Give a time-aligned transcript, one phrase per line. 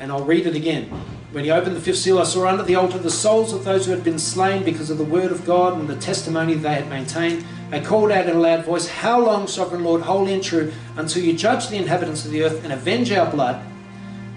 [0.00, 0.90] And I'll read it again.
[1.32, 3.84] When he opened the fifth seal, I saw under the altar the souls of those
[3.84, 6.88] who had been slain because of the word of God and the testimony they had
[6.88, 7.44] maintained.
[7.70, 11.22] They called out in a loud voice, How long, sovereign Lord, holy and true, until
[11.22, 13.62] you judge the inhabitants of the earth and avenge our blood?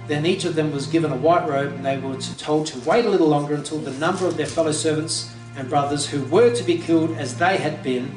[0.07, 3.05] Then each of them was given a white robe, and they were told to wait
[3.05, 6.63] a little longer until the number of their fellow servants and brothers who were to
[6.63, 8.13] be killed as they had been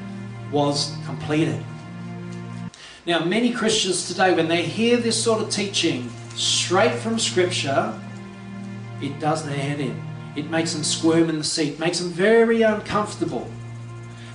[0.50, 1.62] was completed.
[3.06, 7.98] Now, many Christians today, when they hear this sort of teaching straight from Scripture,
[9.00, 10.02] it does their head in.
[10.36, 13.48] It makes them squirm in the seat, makes them very uncomfortable.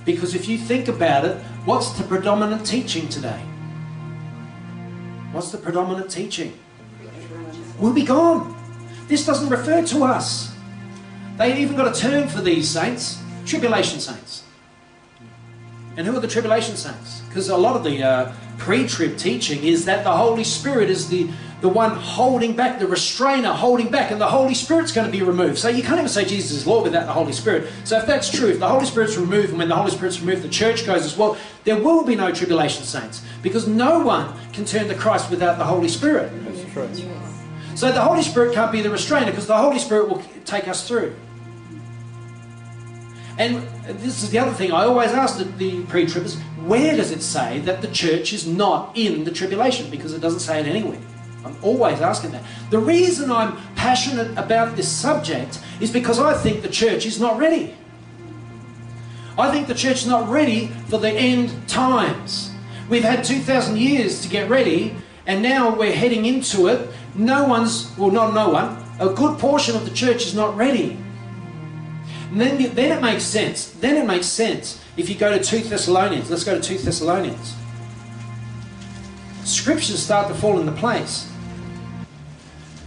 [0.04, 3.42] Because if you think about it, what's the predominant teaching today?
[5.32, 6.58] What's the predominant teaching?
[7.78, 8.56] We'll be gone.
[9.08, 10.54] This doesn't refer to us.
[11.36, 14.44] They even got a term for these saints tribulation saints.
[15.96, 17.19] And who are the tribulation saints?
[17.30, 21.08] Because a lot of the uh, pre trib teaching is that the Holy Spirit is
[21.08, 21.30] the,
[21.60, 25.22] the one holding back, the restrainer holding back, and the Holy Spirit's going to be
[25.22, 25.56] removed.
[25.56, 27.70] So you can't even say Jesus is Lord without the Holy Spirit.
[27.84, 30.42] So if that's true, if the Holy Spirit's removed, and when the Holy Spirit's removed,
[30.42, 33.24] the church goes as well, there will be no tribulation saints.
[33.42, 36.32] Because no one can turn to Christ without the Holy Spirit.
[36.44, 36.88] That's true.
[37.76, 40.86] So the Holy Spirit can't be the restrainer because the Holy Spirit will take us
[40.88, 41.14] through.
[43.40, 47.10] And this is the other thing I always ask the, the pre tribbers where does
[47.10, 49.90] it say that the church is not in the tribulation?
[49.90, 51.00] Because it doesn't say it anywhere.
[51.42, 52.44] I'm always asking that.
[52.68, 57.38] The reason I'm passionate about this subject is because I think the church is not
[57.38, 57.74] ready.
[59.38, 62.52] I think the church is not ready for the end times.
[62.90, 64.94] We've had 2,000 years to get ready,
[65.26, 66.90] and now we're heading into it.
[67.14, 70.98] No one's, well, not no one, a good portion of the church is not ready.
[72.30, 73.70] And then, then it makes sense.
[73.70, 76.30] Then it makes sense if you go to 2 Thessalonians.
[76.30, 77.56] Let's go to 2 Thessalonians.
[79.44, 81.28] Scriptures start to fall into place.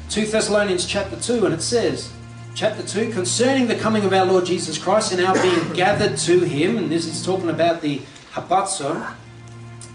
[0.09, 2.13] 2 Thessalonians chapter 2, and it says,
[2.55, 6.41] chapter 2, concerning the coming of our Lord Jesus Christ and our being gathered to
[6.41, 7.99] him, and this is talking about the
[8.31, 9.15] harpazo.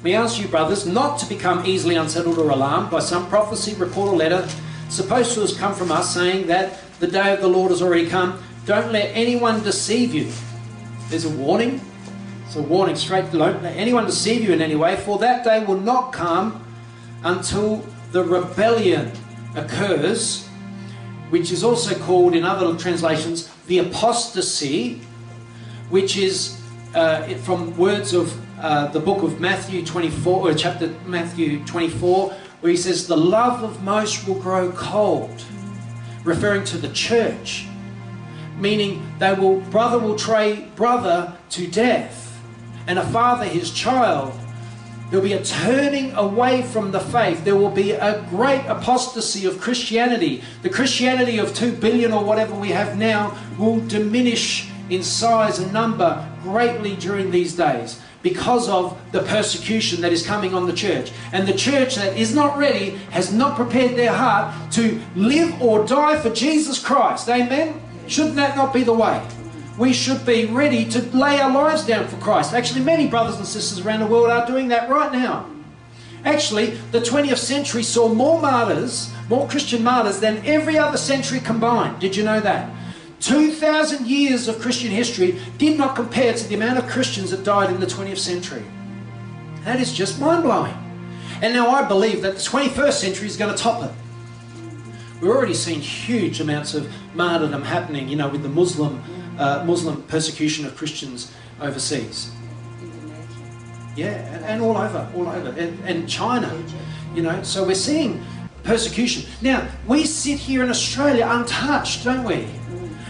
[0.02, 4.10] We ask you, brothers, not to become easily unsettled or alarmed by some prophecy, report,
[4.10, 4.48] or letter
[4.88, 8.08] supposed to have come from us, saying that the day of the Lord has already
[8.08, 8.42] come.
[8.68, 10.30] Don't let anyone deceive you.
[11.08, 11.80] There's a warning.
[12.44, 13.32] It's a warning straight.
[13.32, 16.62] Don't let anyone deceive you in any way, for that day will not come
[17.24, 19.10] until the rebellion
[19.56, 20.46] occurs,
[21.30, 25.00] which is also called in other translations the apostasy,
[25.88, 26.60] which is
[26.94, 32.70] uh, from words of uh, the book of Matthew 24, or chapter Matthew 24, where
[32.70, 35.42] he says, The love of most will grow cold,
[36.22, 37.67] referring to the church,
[38.58, 42.40] meaning they will, brother will trade brother to death,
[42.86, 44.32] and a father his child.
[45.10, 47.42] There'll be a turning away from the faith.
[47.42, 50.42] There will be a great apostasy of Christianity.
[50.62, 55.72] The Christianity of 2 billion or whatever we have now will diminish in size and
[55.72, 61.12] number greatly during these days because of the persecution that is coming on the church.
[61.32, 65.86] And the church that is not ready has not prepared their heart to live or
[65.86, 67.28] die for Jesus Christ.
[67.28, 67.80] Amen?
[68.08, 69.24] Shouldn't that not be the way?
[69.76, 72.52] We should be ready to lay our lives down for Christ.
[72.52, 75.48] Actually, many brothers and sisters around the world are doing that right now.
[76.24, 82.00] Actually, the 20th century saw more martyrs, more Christian martyrs, than every other century combined.
[82.00, 82.72] Did you know that?
[83.20, 87.70] 2,000 years of Christian history did not compare to the amount of Christians that died
[87.70, 88.64] in the 20th century.
[89.64, 90.74] That is just mind blowing.
[91.40, 93.90] And now I believe that the 21st century is going to top it.
[95.20, 99.02] We're already seeing huge amounts of martyrdom happening, you know, with the Muslim,
[99.36, 102.30] uh, Muslim persecution of Christians overseas.
[103.96, 105.48] Yeah, and, and all over, all over.
[105.58, 106.52] And, and China,
[107.14, 108.24] you know, so we're seeing
[108.62, 109.28] persecution.
[109.42, 112.46] Now, we sit here in Australia untouched, don't we?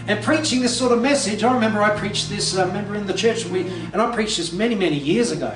[0.07, 3.13] And preaching this sort of message, I remember I preached this, I remember in the
[3.13, 5.55] church, we, and I preached this many, many years ago.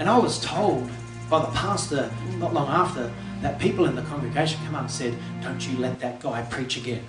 [0.00, 0.90] And I was told
[1.30, 5.14] by the pastor not long after that people in the congregation come up and said,
[5.42, 7.04] Don't you let that guy preach again.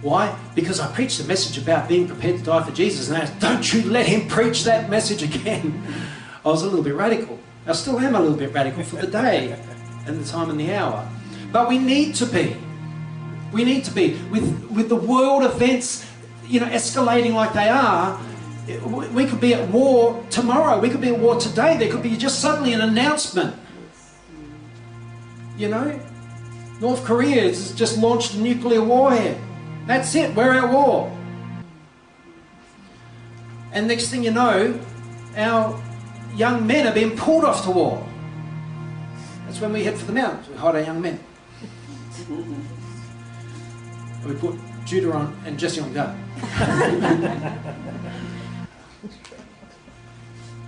[0.00, 0.36] Why?
[0.54, 3.38] Because I preached a message about being prepared to die for Jesus, and I said,
[3.40, 5.82] Don't you let him preach that message again.
[6.44, 7.38] I was a little bit radical.
[7.66, 9.56] I still am a little bit radical for the day
[10.06, 11.08] and the time and the hour.
[11.52, 12.56] But we need to be.
[13.52, 14.18] We need to be.
[14.30, 16.10] With, with the world events,
[16.46, 18.20] you know, escalating like they are,
[19.12, 20.80] we could be at war tomorrow.
[20.80, 21.76] We could be at war today.
[21.76, 23.54] There could be just suddenly an announcement.
[25.56, 26.00] You know,
[26.80, 29.38] North Korea has just launched a nuclear warhead.
[29.86, 30.34] That's it.
[30.34, 31.16] We're at war.
[33.72, 34.78] And next thing you know,
[35.36, 35.82] our
[36.34, 38.06] young men are being pulled off to war.
[39.46, 40.48] That's when we head for the mountains.
[40.48, 41.20] We hide our young men.
[44.24, 44.54] We put
[44.84, 46.14] Judah on and Jesse on go.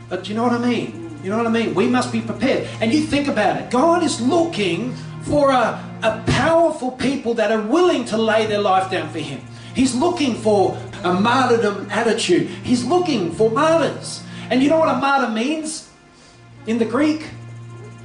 [0.09, 1.04] but do you know what I mean?
[1.25, 1.75] You know what I mean?
[1.75, 2.69] We must be prepared.
[2.83, 3.71] And you think about it.
[3.71, 8.91] God is looking for a, a powerful people that are willing to lay their life
[8.91, 9.41] down for Him.
[9.75, 12.49] He's looking for a martyrdom attitude.
[12.49, 14.23] He's looking for martyrs.
[14.51, 15.89] And you know what a martyr means
[16.67, 17.27] in the Greek?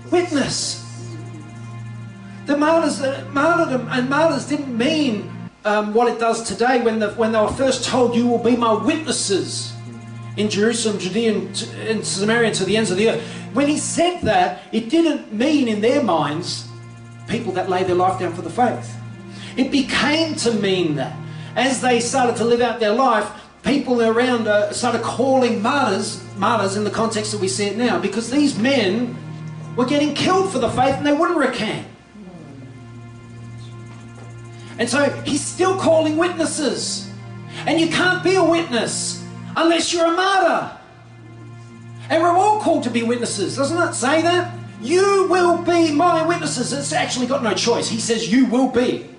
[0.10, 1.14] Witness.
[2.46, 5.30] The martyrs, uh, martyrdom and martyrs didn't mean
[5.66, 8.56] um, what it does today when, the, when they were first told, You will be
[8.56, 9.74] my witnesses
[10.40, 13.22] in Jerusalem, Judea, and Samaria, to the ends of the earth.
[13.52, 16.66] When he said that, it didn't mean in their minds
[17.28, 18.96] people that lay their life down for the faith.
[19.58, 21.14] It became to mean that.
[21.58, 23.30] As they started to live out their life,
[23.64, 28.00] people around uh, started calling martyrs martyrs in the context that we see it now
[28.00, 29.18] because these men
[29.76, 31.86] were getting killed for the faith and they wouldn't recant.
[34.78, 37.12] And so he's still calling witnesses.
[37.66, 39.19] And you can't be a witness
[39.56, 40.78] unless you're a martyr.
[42.10, 43.56] And we're all called to be witnesses.
[43.56, 44.54] Doesn't it say that?
[44.82, 46.74] You will be my witnesses.
[46.74, 47.90] It's actually got no choice.
[47.90, 49.10] He says, You will be.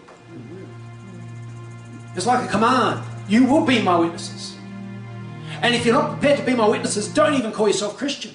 [2.16, 3.04] It's like a command.
[3.28, 4.56] You will be my witnesses.
[5.62, 8.32] And if you're not prepared to be my witnesses, don't even call yourself Christian.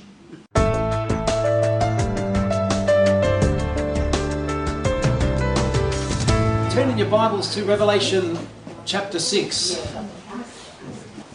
[6.76, 8.38] Turn in your Bibles to Revelation
[8.86, 9.96] chapter 6.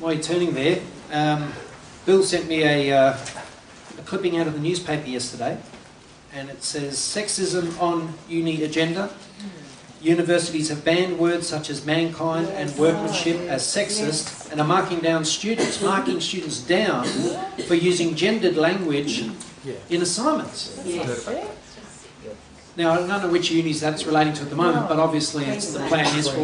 [0.01, 0.81] While you're turning there,
[1.13, 1.53] um,
[2.07, 3.19] Bill sent me a, uh,
[3.99, 5.59] a clipping out of the newspaper yesterday,
[6.33, 9.11] and it says Sexism on Uni Agenda.
[10.01, 15.23] Universities have banned words such as mankind and workmanship as sexist and are marking down
[15.27, 17.05] students, marking students down
[17.69, 19.29] for using gendered language
[19.91, 20.79] in assignments.
[22.81, 25.75] Now, I don't know which unis that's relating to at the moment, but obviously it's
[25.75, 26.37] the plan is for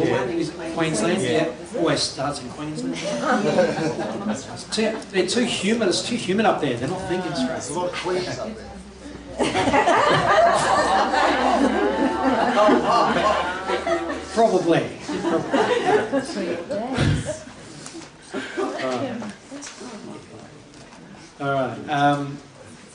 [0.75, 1.23] Queensland.
[1.23, 2.93] Yeah, always starts in Queensland.
[4.29, 5.87] It's too, they're too humid.
[5.87, 6.77] It's too humid up there.
[6.77, 7.47] They're not thinking straight.
[7.47, 8.69] There's a lot of queens up there.
[14.35, 14.83] Probably.
[21.39, 21.89] All right.
[21.89, 22.37] Um,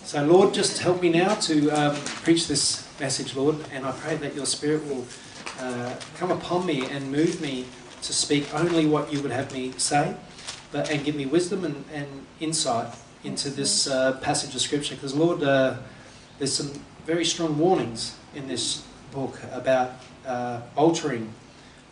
[0.04, 4.14] so, Lord, just help me now to um, preach this message, Lord, and I pray
[4.14, 5.04] that your Spirit will
[5.58, 7.66] uh, come upon me and move me
[8.00, 10.14] to speak only what you would have me say,
[10.70, 12.06] but and give me wisdom and, and
[12.38, 12.94] insight
[13.24, 14.94] into this uh, passage of Scripture.
[14.94, 15.78] Because, Lord, uh,
[16.38, 16.70] there's some
[17.04, 21.32] very strong warnings in this book about uh, altering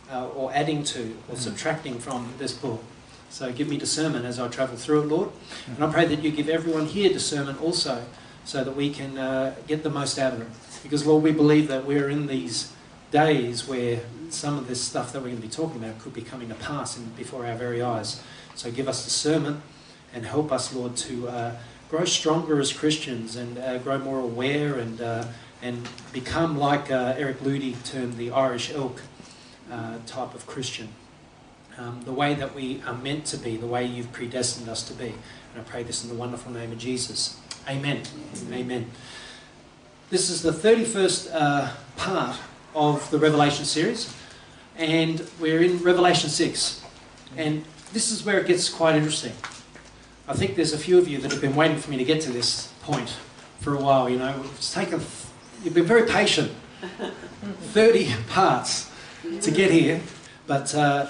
[0.09, 1.39] uh, or adding to or mm.
[1.39, 2.81] subtracting from this book.
[3.29, 5.29] So give me discernment as I travel through it, Lord.
[5.67, 8.05] And I pray that you give everyone here discernment also
[8.45, 10.47] so that we can uh, get the most out of it.
[10.83, 12.73] Because, Lord, we believe that we're in these
[13.11, 16.21] days where some of this stuff that we're going to be talking about could be
[16.21, 18.23] coming to pass in, before our very eyes.
[18.55, 19.61] So give us discernment
[20.13, 21.55] and help us, Lord, to uh,
[21.89, 25.25] grow stronger as Christians and uh, grow more aware and uh,
[25.61, 29.01] and become like uh, Eric Ludy termed the Irish elk
[29.71, 30.89] uh, type of Christian.
[31.77, 34.93] Um, the way that we are meant to be, the way you've predestined us to
[34.93, 35.13] be.
[35.53, 37.39] And I pray this in the wonderful name of Jesus.
[37.67, 38.01] Amen.
[38.51, 38.89] Amen.
[40.11, 42.37] This is the 31st uh, part
[42.75, 44.13] of the Revelation series,
[44.75, 46.83] and we're in Revelation 6.
[47.37, 47.63] And
[47.93, 49.31] this is where it gets quite interesting.
[50.27, 52.19] I think there's a few of you that have been waiting for me to get
[52.23, 53.15] to this point
[53.61, 54.09] for a while.
[54.09, 54.99] You know, it's taken
[55.63, 56.51] You've been very patient.
[57.71, 58.91] 30 parts
[59.39, 60.01] to get here.
[60.45, 61.07] But uh,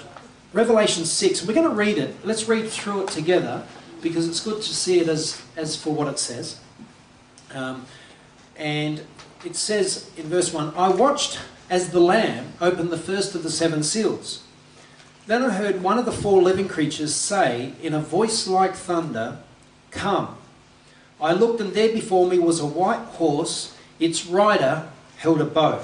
[0.52, 2.24] Revelation 6, we're going to read it.
[2.24, 3.64] Let's read through it together
[4.00, 6.60] because it's good to see it as, as for what it says.
[7.52, 7.84] Um,
[8.56, 9.04] and
[9.44, 11.38] it says in verse 1 I watched
[11.70, 14.44] as the Lamb opened the first of the seven seals.
[15.26, 19.38] Then I heard one of the four living creatures say in a voice like thunder,
[19.90, 20.36] Come.
[21.20, 25.80] I looked, and there before me was a white horse its rider held a bow,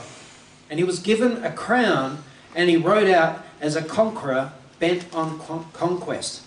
[0.69, 5.39] and he was given a crown, and he rode out as a conqueror bent on
[5.73, 6.43] conquest.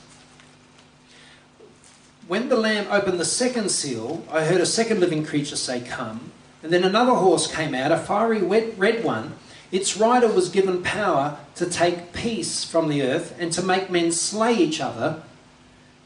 [2.31, 6.31] When the Lamb opened the second seal, I heard a second living creature say, Come.
[6.63, 9.33] And then another horse came out, a fiery red one.
[9.69, 14.13] Its rider was given power to take peace from the earth and to make men
[14.13, 15.23] slay each other.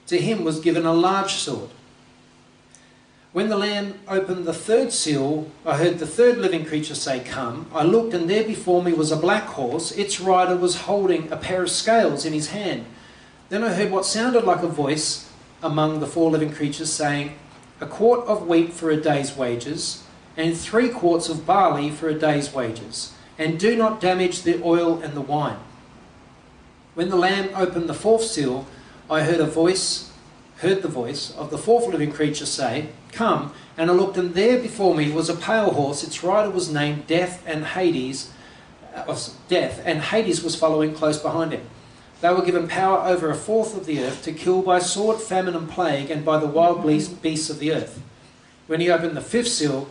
[0.08, 1.70] To him was given a large sword.
[3.32, 7.70] When the Lamb opened the third seal, I heard the third living creature say, Come.
[7.72, 9.92] I looked, and there before me was a black horse.
[9.92, 12.88] Its rider was holding a pair of scales in his hand.
[13.50, 15.25] Then I heard what sounded like a voice
[15.66, 17.36] among the four living creatures saying,
[17.82, 20.04] A quart of wheat for a day's wages,
[20.38, 25.02] and three quarts of barley for a day's wages, and do not damage the oil
[25.02, 25.58] and the wine.
[26.94, 28.68] When the Lamb opened the fourth seal,
[29.10, 30.12] I heard a voice,
[30.58, 34.62] heard the voice of the fourth living creature say, Come, and I looked, and there
[34.62, 36.04] before me was a pale horse.
[36.04, 38.32] Its rider was named Death and Hades,
[38.94, 39.18] uh,
[39.50, 41.68] Death, and Hades was following close behind him.
[42.26, 45.56] They were given power over a fourth of the earth to kill by sword, famine,
[45.56, 48.02] and plague, and by the wild beasts of the earth.
[48.66, 49.88] When he opened the fifth seal,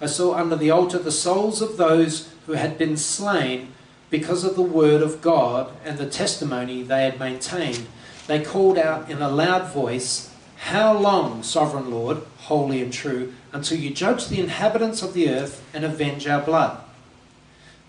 [0.00, 3.74] I saw under the altar the souls of those who had been slain
[4.08, 7.86] because of the word of God and the testimony they had maintained.
[8.28, 13.76] They called out in a loud voice, How long, sovereign Lord, holy and true, until
[13.76, 16.78] you judge the inhabitants of the earth and avenge our blood?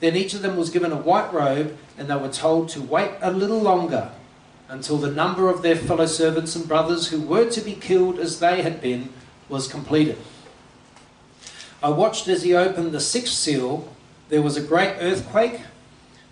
[0.01, 3.11] Then each of them was given a white robe, and they were told to wait
[3.21, 4.11] a little longer
[4.67, 8.39] until the number of their fellow servants and brothers who were to be killed as
[8.39, 9.09] they had been
[9.47, 10.17] was completed.
[11.83, 13.87] I watched as he opened the sixth seal.
[14.29, 15.61] There was a great earthquake.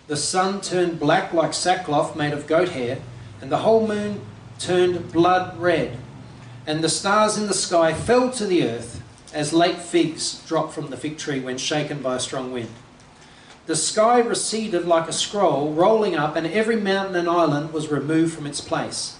[0.08, 3.00] The sun turned black like sackcloth made of goat hair,
[3.40, 4.22] and the whole moon
[4.58, 5.98] turned blood red.
[6.66, 9.02] And the stars in the sky fell to the earth
[9.34, 12.70] as late figs drop from the fig tree when shaken by a strong wind.
[13.66, 18.34] The sky receded like a scroll, rolling up, and every mountain and island was removed
[18.34, 19.18] from its place.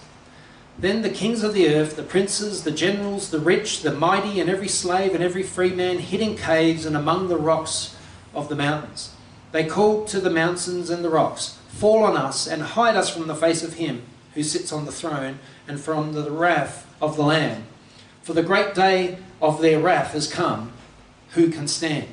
[0.78, 4.50] Then the kings of the earth, the princes, the generals, the rich, the mighty, and
[4.50, 7.96] every slave and every free man hid in caves and among the rocks
[8.34, 9.14] of the mountains.
[9.52, 13.26] They called to the mountains and the rocks, Fall on us and hide us from
[13.26, 14.02] the face of him
[14.34, 17.64] who sits on the throne and from the wrath of the Lamb.
[18.22, 20.72] For the great day of their wrath has come.
[21.30, 22.08] Who can stand?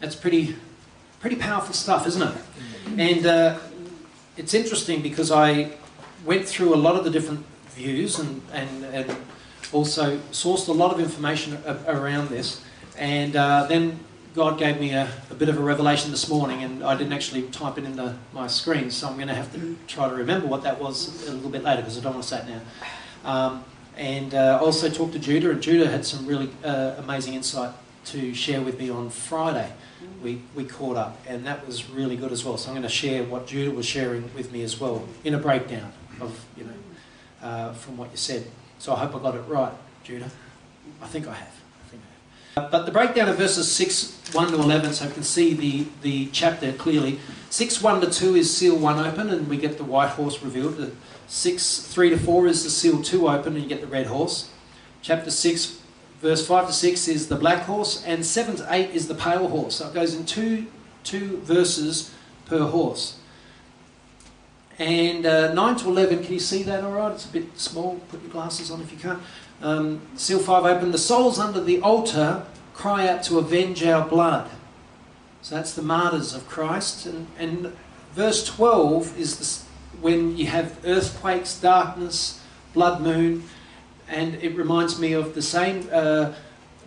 [0.00, 0.56] That's pretty,
[1.20, 2.34] pretty powerful stuff, isn't it?
[2.96, 3.58] And uh,
[4.36, 5.72] it's interesting because I
[6.24, 9.16] went through a lot of the different views and, and, and
[9.72, 12.62] also sourced a lot of information around this.
[12.96, 13.98] And uh, then
[14.34, 17.42] God gave me a, a, bit of a revelation this morning, and I didn't actually
[17.48, 20.62] type it into my screen, so I'm going to have to try to remember what
[20.62, 23.30] that was a little bit later because I don't want to say it now.
[23.30, 23.64] Um,
[23.96, 27.74] and uh, also talked to Judah, and Judah had some really uh, amazing insight
[28.06, 29.72] to share with me on Friday.
[30.22, 32.56] We, we caught up, and that was really good as well.
[32.56, 35.38] So I'm going to share what Judah was sharing with me as well in a
[35.38, 38.46] breakdown of, you know, uh, from what you said.
[38.78, 39.72] So I hope I got it right,
[40.04, 40.30] Judah.
[41.02, 41.48] I think I have.
[41.84, 42.02] I think
[42.56, 42.70] I have.
[42.70, 46.26] But the breakdown of verses 6, 1 to 11, so you can see the, the
[46.26, 47.20] chapter clearly.
[47.50, 50.76] 6, 1 to 2 is seal 1 open, and we get the white horse revealed.
[50.76, 50.92] The
[51.28, 54.50] 6, 3 to 4 is the seal 2 open, and you get the red horse.
[55.02, 55.77] Chapter 6,
[56.20, 59.48] verse 5 to 6 is the black horse, and 7 to 8 is the pale
[59.48, 59.76] horse.
[59.76, 60.66] So it goes in two,
[61.04, 62.12] two verses
[62.46, 63.18] per horse.
[64.78, 67.12] And uh, 9 to 11, can you see that all right?
[67.12, 68.00] It's a bit small.
[68.10, 69.20] Put your glasses on if you can't.
[69.60, 70.92] Um, seal 5 open.
[70.92, 74.48] The souls under the altar cry out to avenge our blood.
[75.42, 77.06] So that's the martyrs of Christ.
[77.06, 77.72] And, and
[78.12, 79.64] verse 12 is this,
[80.00, 82.40] when you have earthquakes, darkness,
[82.72, 83.44] blood moon,
[84.08, 86.32] and it reminds me of the same uh,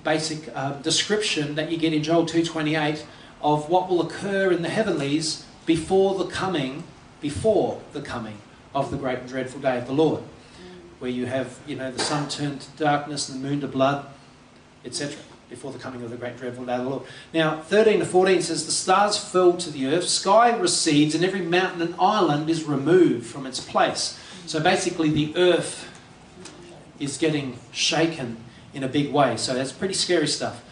[0.04, 3.04] basic uh, description that you get in Joel 2.28
[3.42, 6.84] of what will occur in the heavenlies before the coming,
[7.22, 8.38] before the coming
[8.74, 10.24] of the great and dreadful day of the Lord,
[11.00, 14.06] where you have, you know, the sun turned to darkness and the moon to blood,
[14.86, 15.18] etc.,
[15.50, 17.04] before the coming of the great dreadful day of the Lord.
[17.34, 21.42] Now, 13 to 14 says, The stars fell to the earth, sky recedes, and every
[21.42, 24.18] mountain and island is removed from its place.
[24.46, 25.91] So basically, the earth
[27.02, 28.38] is getting shaken
[28.74, 29.38] in a big way.
[29.38, 30.64] So that's pretty scary stuff.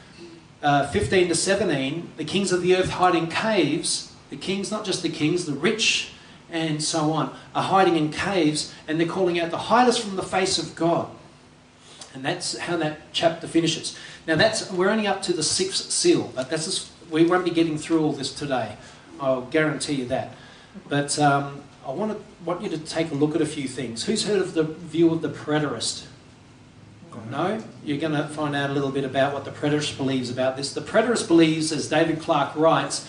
[0.61, 4.13] Uh, 15 to 17, the kings of the earth hide in caves.
[4.29, 6.11] The kings, not just the kings, the rich
[6.51, 10.15] and so on, are hiding in caves and they're calling out, the hide us from
[10.15, 11.09] the face of God.
[12.13, 13.97] And that's how that chapter finishes.
[14.27, 17.51] Now that's we're only up to the sixth seal, but that's just, we won't be
[17.51, 18.75] getting through all this today.
[19.19, 20.33] I'll guarantee you that.
[20.87, 24.05] But um, I want, to, want you to take a look at a few things.
[24.05, 26.05] Who's heard of the view of the preterist?
[27.29, 30.57] No, you're going to find out a little bit about what the preterist believes about
[30.57, 30.73] this.
[30.73, 33.07] The preterist believes, as David Clark writes,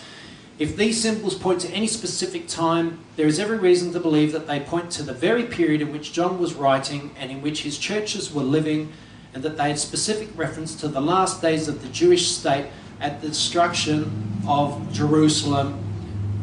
[0.59, 4.45] if these symbols point to any specific time, there is every reason to believe that
[4.45, 7.79] they point to the very period in which John was writing and in which his
[7.79, 8.93] churches were living,
[9.33, 12.67] and that they had specific reference to the last days of the Jewish state
[12.99, 15.83] at the destruction of Jerusalem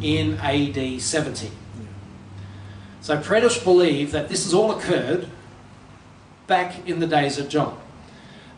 [0.02, 1.50] in AD 70.
[3.00, 5.28] So preterists believe that this has all occurred
[6.48, 7.78] back in the days of John.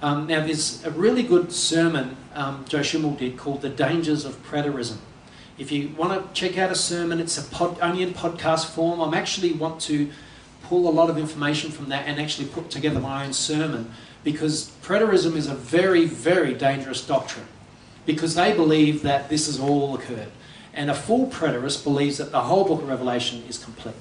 [0.01, 4.43] Um, now, there's a really good sermon um, Joe Schimmel did called The Dangers of
[4.43, 4.97] Preterism.
[5.59, 9.01] If you want to check out a sermon, it's a pod, only in podcast form.
[9.01, 10.11] I'm actually want to
[10.63, 13.93] pull a lot of information from that and actually put together my own sermon
[14.25, 17.47] because preterism is a very, very dangerous doctrine
[18.07, 20.31] because they believe that this has all occurred.
[20.73, 23.97] And a full preterist believes that the whole book of Revelation is complete.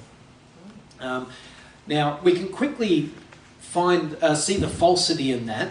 [1.00, 1.28] Um,
[1.86, 3.10] now, we can quickly
[3.70, 5.68] find uh, see the falsity in that.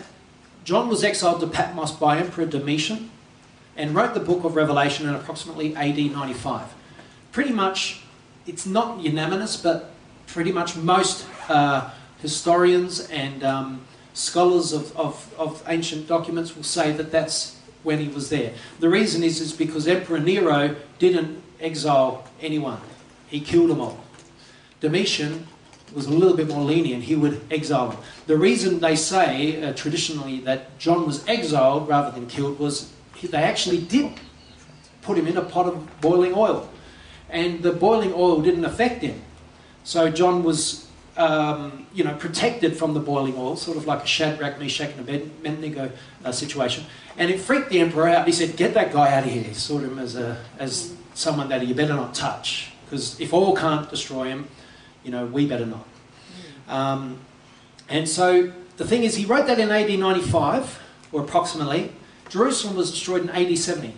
[0.64, 3.12] John was exiled to Patmos by Emperor Domitian
[3.76, 6.74] and wrote the book of Revelation in approximately AD 95.
[7.34, 8.02] Pretty much,
[8.48, 9.92] it's not unanimous, but
[10.28, 11.90] pretty much most uh,
[12.22, 13.82] historians and um,
[14.14, 18.54] scholars of, of, of ancient documents will say that that's when he was there.
[18.80, 22.80] The reason is, is because Emperor Nero didn't exile anyone.
[23.28, 24.00] He killed them all.
[24.80, 25.48] Domitian
[25.94, 27.04] was a little bit more lenient.
[27.04, 28.00] He would exile them.
[28.28, 32.92] The reason they say uh, traditionally that John was exiled rather than killed was
[33.22, 34.14] they actually did
[35.02, 36.70] put him in a pot of boiling oil.
[37.30, 39.22] And the boiling oil didn't affect him.
[39.84, 44.08] So John was, um, you know, protected from the boiling oil, sort of like a
[44.08, 45.92] Shadrach, Meshach, and Abednego
[46.24, 46.86] uh, situation.
[47.18, 48.26] And it freaked the emperor out.
[48.26, 51.50] He said, "Get that guy out of here." He saw him as a as someone
[51.50, 54.48] that you better not touch, because if oil can't destroy him,
[55.04, 55.88] you know, we better not.
[56.68, 57.20] Um,
[57.88, 60.80] and so the thing is, he wrote that in AD 95,
[61.12, 61.92] or approximately.
[62.30, 63.94] Jerusalem was destroyed in AD 70.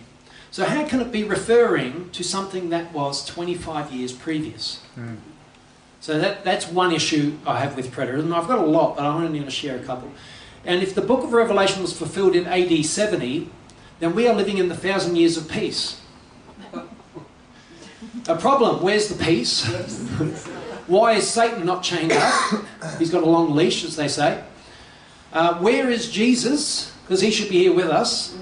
[0.50, 4.82] So how can it be referring to something that was 25 years previous?
[4.98, 5.16] Mm.
[6.00, 8.34] So that, that's one issue I have with preterism.
[8.34, 10.10] I've got a lot, but I'm only going to share a couple.
[10.64, 13.48] And if the book of Revelation was fulfilled in AD 70,
[14.00, 16.00] then we are living in the thousand years of peace.
[18.28, 19.62] A problem, where's the peace?
[20.92, 22.66] Why is Satan not chained up?
[22.98, 24.44] He's got a long leash, as they say.
[25.32, 26.92] Uh, where is Jesus?
[27.02, 28.36] Because he should be here with us.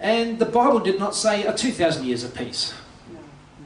[0.00, 2.72] And the Bible did not say a 2,000 years of peace.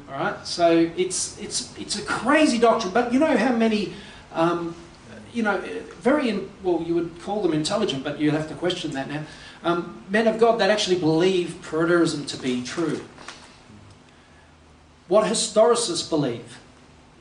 [0.09, 2.93] All right, so it's it's it's a crazy doctrine.
[2.93, 3.93] But you know how many,
[4.33, 4.75] um,
[5.33, 5.59] you know,
[6.01, 9.23] very in, well, you would call them intelligent, but you have to question that now.
[9.63, 13.05] Um, men of God that actually believe preterism to be true.
[15.07, 16.59] What historicists believe.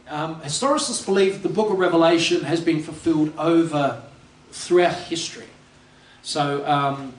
[0.10, 4.04] Um, historicists believe the Book of Revelation has been fulfilled over
[4.52, 5.48] throughout history.
[6.22, 7.14] So um,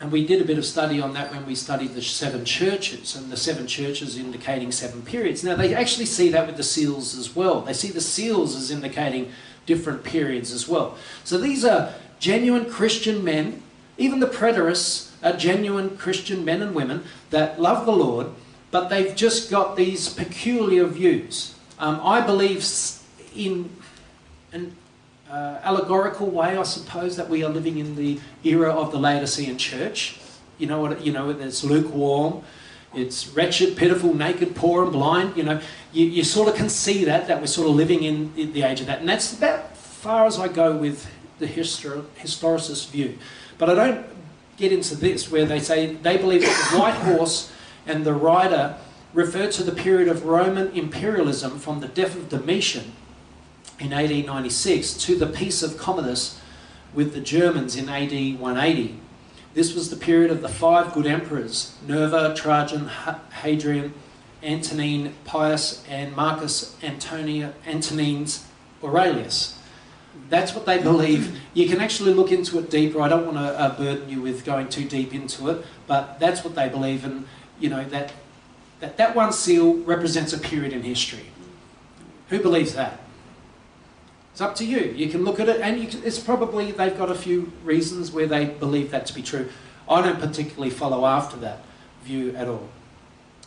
[0.00, 3.16] and we did a bit of study on that when we studied the seven churches,
[3.16, 5.42] and the seven churches indicating seven periods.
[5.42, 7.62] Now, they actually see that with the seals as well.
[7.62, 9.32] They see the seals as indicating
[9.66, 10.96] different periods as well.
[11.24, 13.62] So these are genuine Christian men,
[13.96, 18.28] even the preterists are genuine Christian men and women that love the Lord,
[18.70, 21.54] but they've just got these peculiar views.
[21.78, 22.64] Um, I believe
[23.36, 23.70] in,
[24.52, 24.74] an
[25.30, 29.58] uh, allegorical way, I suppose, that we are living in the era of the Laodicean
[29.58, 30.18] church.
[30.58, 31.04] You know what?
[31.04, 32.42] You know, it's lukewarm,
[32.94, 35.36] it's wretched, pitiful, naked, poor, and blind.
[35.36, 35.60] You know,
[35.92, 38.80] you, you sort of can see that that we're sort of living in the age
[38.80, 43.18] of that, and that's about far as I go with the histor- historicist view.
[43.56, 44.06] But I don't
[44.56, 47.52] get into this where they say they believe that the white horse
[47.86, 48.76] and the rider
[49.14, 52.92] refer to the period of Roman imperialism from the death of Domitian
[53.78, 56.40] in AD 96 to the Peace of Commodus
[56.92, 59.00] with the Germans in AD 180.
[59.54, 62.88] This was the period of the five good emperors Nerva, Trajan,
[63.42, 63.94] Hadrian,
[64.42, 68.46] Antonine, Pius, and Marcus Antonia, Antonines
[68.82, 69.58] Aurelius.
[70.28, 71.38] That's what they believe.
[71.54, 73.00] You can actually look into it deeper.
[73.00, 76.44] I don't want to uh, burden you with going too deep into it, but that's
[76.44, 77.26] what they believe, and
[77.58, 78.12] you know that
[78.80, 81.26] that, that one seal represents a period in history.
[82.28, 83.00] Who believes that?
[84.32, 84.94] It's up to you.
[84.94, 88.26] You can look at it, and can, it's probably they've got a few reasons where
[88.26, 89.48] they believe that to be true.
[89.88, 91.62] I don't particularly follow after that
[92.04, 92.68] view at all.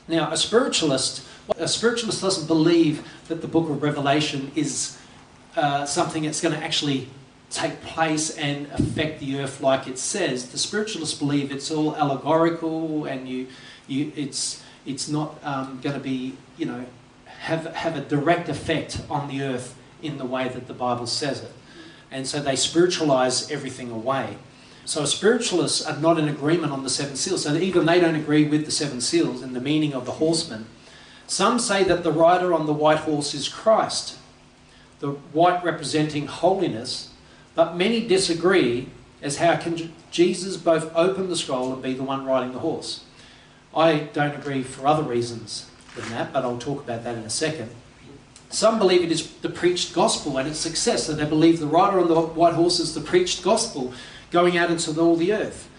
[0.08, 1.26] Now, a spiritualist,
[1.58, 4.98] a spiritualist doesn't believe that the Book of Revelation is
[5.56, 7.08] uh, something that's going to actually
[7.50, 10.50] take place and affect the earth like it says.
[10.50, 13.48] The spiritualists believe it's all allegorical, and you,
[13.88, 16.86] you, it's it's not um, going to be, you know,
[17.26, 21.42] have have a direct effect on the earth in the way that the Bible says
[21.42, 21.52] it.
[22.12, 24.38] And so they spiritualize everything away.
[24.86, 27.44] So spiritualists are not in agreement on the seven seals.
[27.44, 30.66] So even they don't agree with the seven seals and the meaning of the horseman.
[31.28, 34.18] Some say that the rider on the white horse is Christ,
[35.00, 37.10] the white representing holiness,
[37.56, 38.90] but many disagree
[39.22, 43.06] as how can Jesus both open the scroll and be the one riding the horse.
[43.76, 47.30] I don't agree for other reasons than that, but I'll talk about that in a
[47.30, 47.72] second.
[48.50, 52.00] Some believe it is the preached gospel and its success, that they believe the rider
[52.00, 53.94] on the white horse is the preached gospel
[54.30, 55.70] going out into all the earth.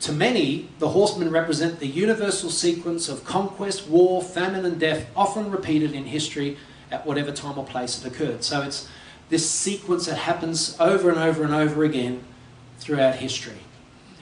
[0.00, 5.50] To many, the horsemen represent the universal sequence of conquest, war, famine, and death, often
[5.50, 6.56] repeated in history
[6.90, 8.44] at whatever time or place it occurred.
[8.44, 8.88] So it's
[9.28, 12.22] this sequence that happens over and over and over again
[12.78, 13.58] throughout history.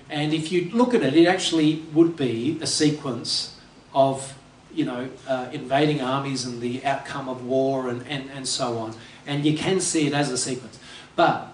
[0.08, 3.56] And if you look at it, it actually would be a sequence
[3.94, 4.34] of,
[4.72, 8.94] you know, uh, invading armies and the outcome of war and, and, and so on.
[9.26, 10.78] And you can see it as a sequence.
[11.16, 11.52] But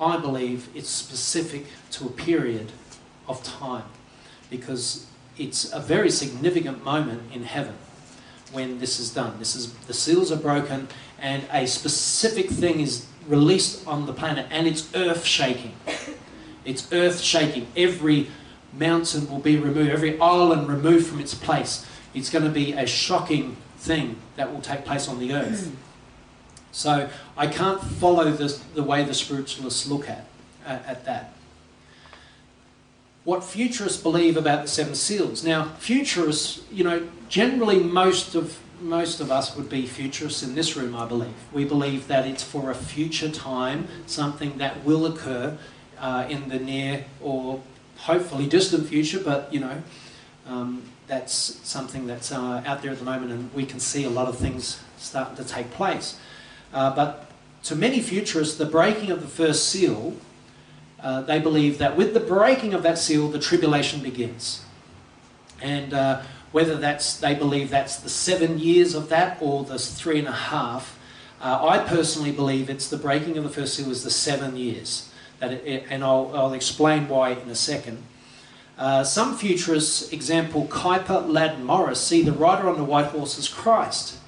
[0.00, 2.70] I believe it's specific to a period
[3.26, 3.84] of time
[4.50, 5.06] because
[5.36, 7.74] it's a very significant moment in heaven
[8.52, 9.38] when this is done.
[9.38, 14.46] This is the seals are broken and a specific thing is released on the planet
[14.50, 15.74] and it's earth shaking.
[16.68, 17.66] It's earth shaking.
[17.74, 18.28] Every
[18.74, 21.86] mountain will be removed, every island removed from its place.
[22.12, 25.74] It's going to be a shocking thing that will take place on the earth.
[26.70, 30.26] So I can't follow this, the way the spiritualists look at,
[30.66, 31.32] uh, at that.
[33.24, 35.42] What futurists believe about the seven seals.
[35.42, 40.76] Now, futurists, you know, generally most of most of us would be futurists in this
[40.76, 41.34] room, I believe.
[41.52, 45.58] We believe that it's for a future time, something that will occur
[46.00, 47.60] uh, in the near or
[47.96, 49.82] hopefully distant future, but you know,
[50.46, 54.10] um, that's something that's uh, out there at the moment, and we can see a
[54.10, 56.18] lot of things starting to take place.
[56.72, 57.30] Uh, but
[57.64, 60.14] to many futurists, the breaking of the first seal,
[61.00, 64.64] uh, they believe that with the breaking of that seal, the tribulation begins.
[65.60, 70.18] And uh, whether that's they believe that's the seven years of that or the three
[70.18, 70.98] and a half,
[71.40, 75.07] uh, I personally believe it's the breaking of the first seal is the seven years.
[75.40, 78.02] And I'll, I'll, explain why in a second.
[78.76, 83.48] Uh, some futurists, example Kuyper, Ladd, Morris, see the rider on the white horse as
[83.48, 84.18] Christ.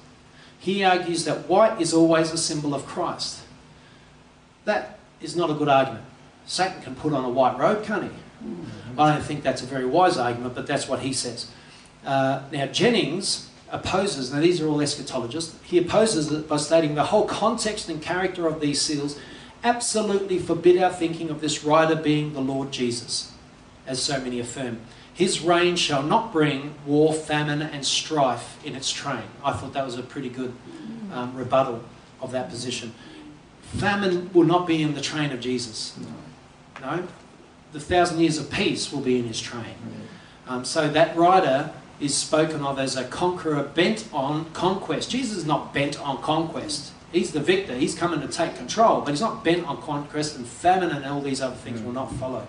[0.59, 3.41] He argues that white is always a symbol of Christ.
[4.65, 6.05] That is not a good argument.
[6.45, 8.09] Satan can put on a white robe, can't he?
[8.97, 11.49] I don't think that's a very wise argument, but that's what he says.
[12.05, 17.05] Uh, now, Jennings opposes, now these are all eschatologists, he opposes it by stating the
[17.05, 19.17] whole context and character of these seals
[19.63, 23.31] absolutely forbid our thinking of this rider being the Lord Jesus,
[23.87, 24.81] as so many affirm.
[25.13, 29.23] His reign shall not bring war, famine, and strife in its train.
[29.43, 30.53] I thought that was a pretty good
[31.11, 31.83] um, rebuttal
[32.21, 32.93] of that position.
[33.61, 35.97] Famine will not be in the train of Jesus.
[36.81, 37.07] No.
[37.73, 39.75] The thousand years of peace will be in his train.
[40.47, 45.09] Um, so that rider is spoken of as a conqueror bent on conquest.
[45.09, 46.91] Jesus is not bent on conquest.
[47.11, 47.75] He's the victor.
[47.75, 51.21] He's coming to take control, but he's not bent on conquest, and famine and all
[51.21, 52.47] these other things will not follow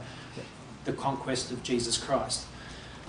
[0.85, 2.47] the conquest of Jesus Christ.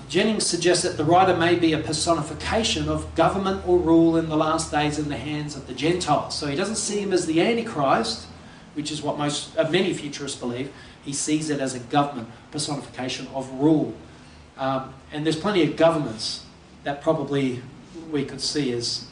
[0.09, 4.35] Jennings suggests that the rider may be a personification of government or rule in the
[4.35, 6.37] last days in the hands of the Gentiles.
[6.37, 8.27] So he doesn't see him as the Antichrist,
[8.73, 10.71] which is what most uh, many futurists believe.
[11.03, 13.93] He sees it as a government personification of rule.
[14.57, 16.45] Um, and there's plenty of governments
[16.83, 17.61] that probably
[18.11, 19.07] we could see as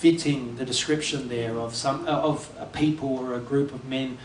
[0.00, 4.16] fitting the description there of some uh, of a people or a group of men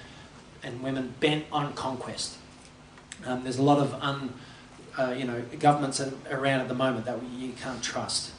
[0.64, 2.38] and women bent on conquest.
[3.26, 4.34] Um, there's a lot of un,
[4.98, 6.00] uh, you know, governments
[6.32, 8.32] around at the moment that you can't trust.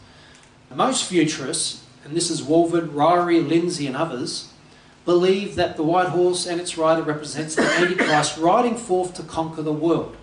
[0.75, 4.53] Most futurists, and this is Walvoord, Ryrie, Lindsay, and others,
[5.05, 9.62] believe that the white horse and its rider represents the Antichrist riding forth to conquer
[9.62, 10.16] the world.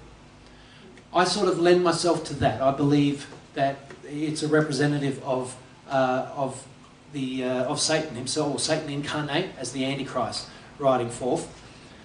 [1.13, 2.59] I sort of lend myself to that.
[2.59, 5.55] I believe that it's a representative of,
[5.87, 6.67] uh, of,
[7.13, 10.47] the, uh, of Satan himself, or Satan incarnate as the Antichrist
[10.79, 11.47] riding forth.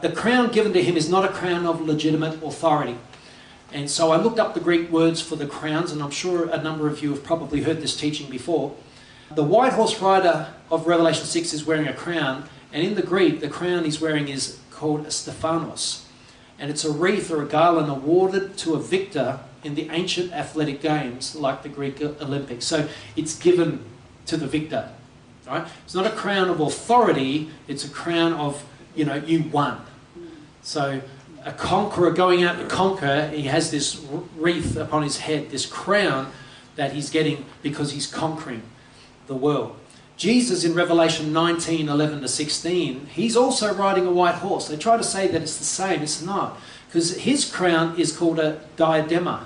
[0.01, 2.97] The crown given to him is not a crown of legitimate authority.
[3.73, 6.63] And so I looked up the Greek words for the crowns, and I'm sure a
[6.63, 8.75] number of you have probably heard this teaching before.
[9.35, 13.41] The white horse rider of Revelation 6 is wearing a crown, and in the Greek,
[13.41, 16.07] the crown he's wearing is called a Stephanos.
[16.59, 20.81] And it's a wreath or a garland awarded to a victor in the ancient athletic
[20.81, 22.65] games, like the Greek Olympics.
[22.65, 23.85] So it's given
[24.27, 24.91] to the victor.
[25.49, 25.67] Right?
[25.85, 29.81] It's not a crown of authority, it's a crown of, you know, you won.
[30.63, 31.01] So
[31.45, 34.05] a conqueror going out to conquer, he has this
[34.37, 36.31] wreath upon his head, this crown
[36.77, 38.63] that he's getting because he's conquering
[39.27, 39.77] the world.
[40.19, 44.69] Jesus in Revelation 19 11 to 16, he's also riding a white horse.
[44.69, 46.59] They try to say that it's the same, it's not.
[46.87, 49.45] Because his crown is called a diadema.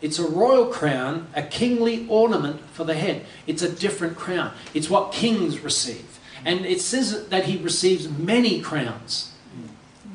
[0.00, 3.26] It's a royal crown, a kingly ornament for the head.
[3.46, 4.52] It's a different crown.
[4.72, 6.20] It's what kings receive.
[6.44, 9.32] And it says that he receives many crowns.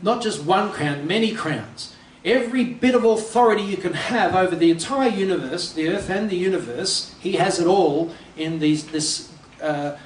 [0.01, 1.95] Not just one crown, many crowns.
[2.23, 6.37] Every bit of authority you can have over the entire universe, the earth and the
[6.37, 9.97] universe, he has it all in these, this uh,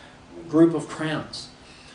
[0.50, 1.50] group of crowns.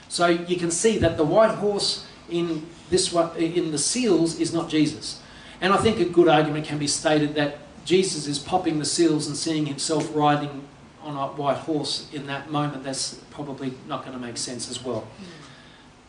[0.08, 4.68] So you can see that the white horse in, this, in the seals is not
[4.68, 5.20] Jesus.
[5.60, 9.26] And I think a good argument can be stated that Jesus is popping the seals
[9.26, 10.64] and seeing himself riding
[11.02, 12.84] on a white horse in that moment.
[12.84, 15.24] That's probably not going to make sense as well hmm.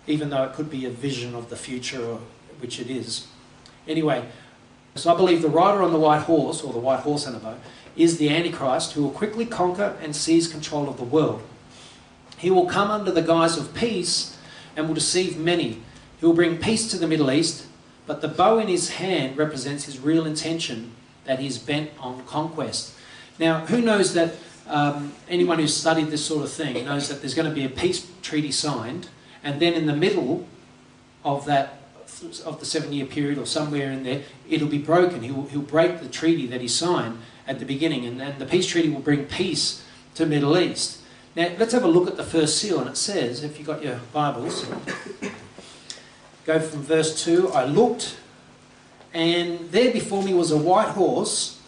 [0.07, 2.17] even though it could be a vision of the future,
[2.59, 3.27] which it is.
[3.87, 4.25] Anyway,
[4.95, 7.39] So I believe the rider on the white horse, or the white horse and a
[7.39, 7.57] bow,
[7.95, 11.41] is the Antichrist who will quickly conquer and seize control of the world.
[12.37, 14.37] He will come under the guise of peace
[14.75, 15.81] and will deceive many.
[16.19, 17.65] He will bring peace to the Middle East,
[18.05, 20.91] but the bow in his hand represents his real intention
[21.25, 22.93] that he's bent on conquest.
[23.39, 24.35] Now, who knows that
[24.67, 27.69] um, anyone who's studied this sort of thing knows that there's going to be a
[27.69, 29.09] peace treaty signed,
[29.43, 30.47] and then in the middle
[31.23, 31.79] of that
[32.45, 35.23] of the seven-year period or somewhere in there, it'll be broken.
[35.23, 38.67] He'll, he'll break the treaty that he signed at the beginning, and then the peace
[38.67, 39.83] treaty will bring peace
[40.15, 41.01] to Middle East.
[41.35, 43.83] Now, let's have a look at the first seal, and it says, if you've got
[43.83, 44.65] your Bibles,
[46.45, 48.17] go from verse 2 I looked,
[49.13, 51.59] and there before me was a white horse.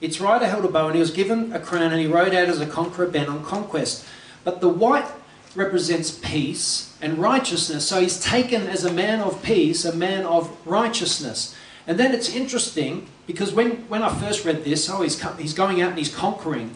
[0.00, 2.48] Its rider held a bow, and he was given a crown, and he rode out
[2.48, 4.04] as a conqueror bent on conquest.
[4.42, 5.06] But the white
[5.54, 7.86] represents peace and righteousness.
[7.86, 11.54] So he's taken as a man of peace, a man of righteousness.
[11.86, 15.80] And then it's interesting because when, when I first read this, oh, he's, he's going
[15.80, 16.74] out and he's conquering.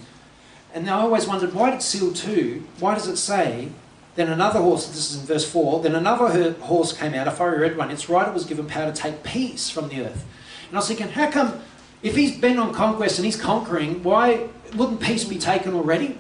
[0.75, 3.71] And I always wondered, why did seal 2, why does it say,
[4.19, 7.61] then another horse, this is in verse 4, then another horse came out, a fiery
[7.61, 7.89] red one.
[7.93, 10.27] Its rider was given power to take peace from the earth.
[10.67, 11.61] And I was thinking, how come,
[12.03, 16.19] if he's been on conquest and he's conquering, why wouldn't peace be taken already?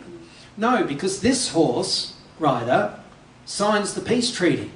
[0.57, 3.01] No, because this horse rider
[3.45, 4.71] signs the peace treaty.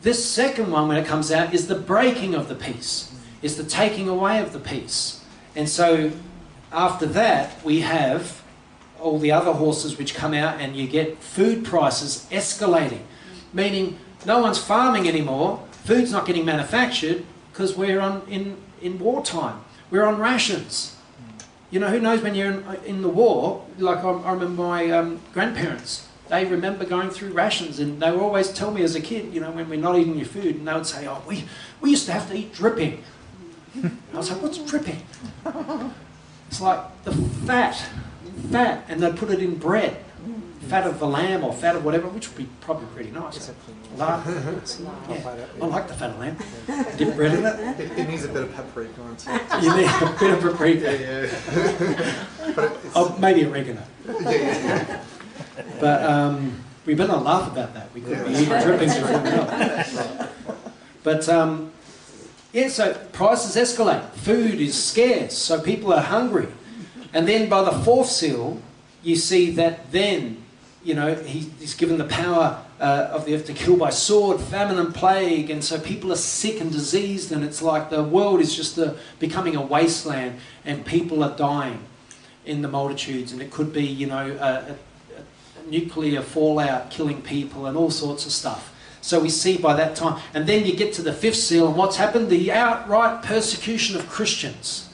[0.00, 3.64] This second one, when it comes out, is the breaking of the peace, is the
[3.64, 5.22] taking away of the peace.
[5.54, 6.12] And so
[6.72, 8.42] after that, we have
[9.00, 13.02] all the other horses which come out, and you get food prices escalating,
[13.52, 19.64] meaning no one's farming anymore, food's not getting manufactured because we're on, in, in wartime,
[19.90, 20.96] we're on rations.
[21.70, 23.66] You know, who knows when you're in, in the war?
[23.78, 28.20] Like I, I remember my um, grandparents they remember going through rations and they would
[28.20, 30.68] always tell me as a kid, you know, when we're not eating your food, and
[30.68, 31.44] they would say, oh, we,
[31.80, 33.02] we used to have to eat dripping.
[33.82, 35.02] I was like, what's dripping?
[36.48, 37.78] It's like the fat,
[38.50, 39.96] fat, and they'd put it in bread.
[40.68, 43.50] Fat of the lamb or fat of whatever, which would be probably pretty nice.
[43.96, 44.22] Lard.
[45.08, 45.46] Yeah.
[45.62, 46.36] I like the fat of lamb.
[46.98, 47.80] Dip bread in it.
[47.80, 49.24] It, it needs a bit of paprika on it.
[49.62, 50.98] You need a bit of paprika.
[50.98, 52.52] Yeah, yeah.
[52.56, 53.82] but oh, maybe oregano.
[54.06, 55.04] Yeah, yeah.
[55.80, 56.52] But um,
[56.84, 57.92] we better not laugh about that.
[57.94, 60.28] We could be eating drippings before we know
[61.02, 61.72] But um,
[62.52, 64.08] yeah, so prices escalate.
[64.12, 66.48] Food is scarce, so people are hungry.
[67.12, 68.60] And then by the fourth seal,
[69.02, 70.44] you see that then,
[70.84, 74.40] you know, he, he's given the power uh, of the earth to kill by sword,
[74.40, 75.50] famine, and plague.
[75.50, 78.96] And so people are sick and diseased, and it's like the world is just a,
[79.18, 81.82] becoming a wasteland, and people are dying
[82.44, 83.32] in the multitudes.
[83.32, 84.76] And it could be, you know, a,
[85.70, 88.74] nuclear fallout killing people and all sorts of stuff.
[89.00, 90.20] So we see by that time.
[90.34, 92.30] And then you get to the fifth seal, and what's happened?
[92.30, 94.87] The outright persecution of Christians.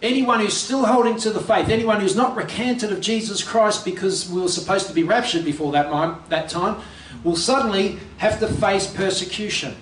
[0.00, 4.30] Anyone who's still holding to the faith, anyone who's not recanted of Jesus Christ because
[4.30, 6.80] we were supposed to be raptured before that, that time,
[7.24, 9.74] will suddenly have to face persecution.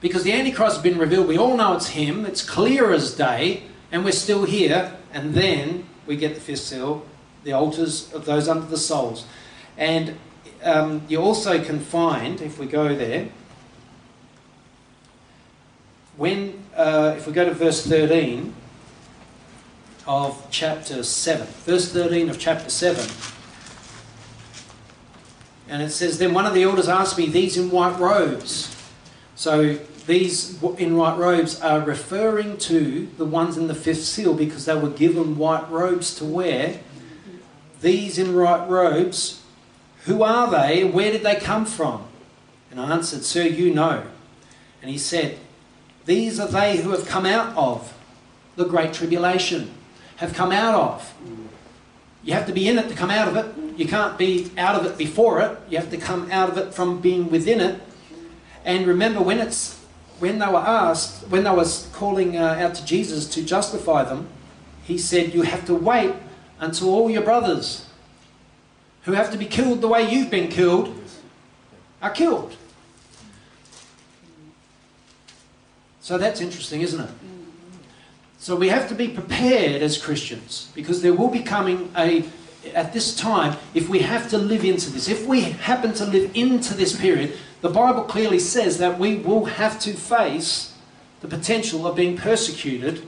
[0.00, 1.28] Because the Antichrist has been revealed.
[1.28, 2.26] We all know it's him.
[2.26, 3.64] It's clear as day.
[3.92, 4.96] And we're still here.
[5.12, 7.06] And then we get the fifth seal
[7.44, 9.24] the altars of those under the souls.
[9.76, 10.16] And
[10.62, 13.28] um, you also can find, if we go there,
[16.16, 18.54] when, uh, if we go to verse 13
[20.10, 23.08] of chapter 7, verse 13 of chapter 7,
[25.68, 28.74] and it says, Then one of the elders asked me, These in white robes.
[29.36, 29.74] So
[30.06, 34.74] these in white robes are referring to the ones in the fifth seal because they
[34.74, 36.80] were given white robes to wear
[37.80, 39.42] these in white robes,
[40.06, 42.04] who are they where did they come from?
[42.72, 44.02] And I answered, Sir, you know.
[44.82, 45.38] And he said,
[46.04, 47.94] These are they who have come out of
[48.56, 49.72] the great tribulation,
[50.20, 51.14] have come out of.
[52.22, 53.78] You have to be in it to come out of it.
[53.78, 55.58] You can't be out of it before it.
[55.70, 57.80] You have to come out of it from being within it.
[58.64, 59.78] And remember, when it's
[60.18, 64.28] when they were asked, when they was calling uh, out to Jesus to justify them,
[64.84, 66.14] he said, "You have to wait
[66.58, 67.86] until all your brothers
[69.04, 70.94] who have to be killed the way you've been killed
[72.02, 72.54] are killed.
[76.02, 77.10] So that's interesting, isn't it?
[78.40, 82.24] So we have to be prepared as Christians because there will be coming a,
[82.74, 86.30] at this time, if we have to live into this, if we happen to live
[86.34, 90.74] into this period, the Bible clearly says that we will have to face
[91.20, 93.06] the potential of being persecuted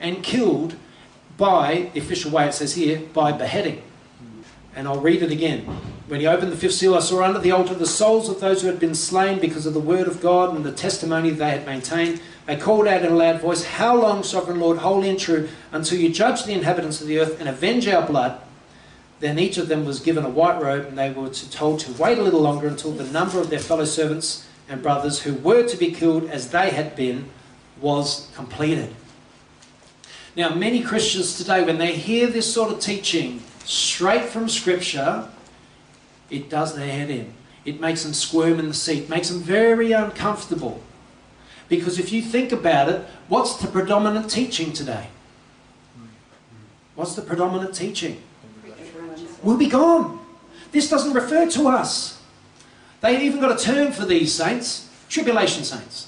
[0.00, 0.76] and killed
[1.36, 3.82] by, the official way it says here, by beheading.
[4.74, 5.66] And I'll read it again.
[6.10, 8.62] When he opened the fifth seal, I saw under the altar the souls of those
[8.62, 11.64] who had been slain because of the word of God and the testimony they had
[11.64, 12.20] maintained.
[12.46, 16.00] They called out in a loud voice, How long, sovereign Lord, holy and true, until
[16.00, 18.40] you judge the inhabitants of the earth and avenge our blood?
[19.20, 22.18] Then each of them was given a white robe, and they were told to wait
[22.18, 25.76] a little longer until the number of their fellow servants and brothers who were to
[25.76, 27.30] be killed as they had been
[27.80, 28.96] was completed.
[30.34, 35.28] Now, many Christians today, when they hear this sort of teaching straight from Scripture,
[36.30, 37.32] it does their head in.
[37.64, 40.82] It makes them squirm in the seat, makes them very uncomfortable.
[41.68, 45.08] Because if you think about it, what's the predominant teaching today?
[46.94, 48.20] What's the predominant teaching?
[49.42, 50.18] We'll be gone.
[50.72, 52.20] This doesn't refer to us.
[53.00, 56.06] They even got a term for these saints tribulation saints.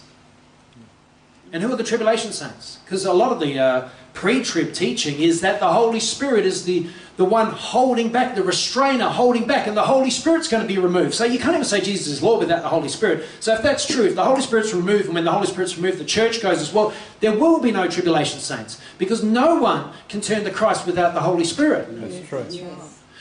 [1.53, 2.79] And who are the tribulation saints?
[2.85, 6.65] Because a lot of the uh, pre trib teaching is that the Holy Spirit is
[6.65, 10.69] the the one holding back, the restrainer holding back, and the Holy Spirit's going to
[10.69, 11.15] be removed.
[11.15, 13.27] So you can't even say Jesus is Lord without the Holy Spirit.
[13.39, 15.99] So if that's true, if the Holy Spirit's removed, and when the Holy Spirit's removed,
[15.99, 18.81] the church goes as well, there will be no tribulation saints.
[18.97, 21.87] Because no one can turn to Christ without the Holy Spirit.
[22.01, 22.45] That's true.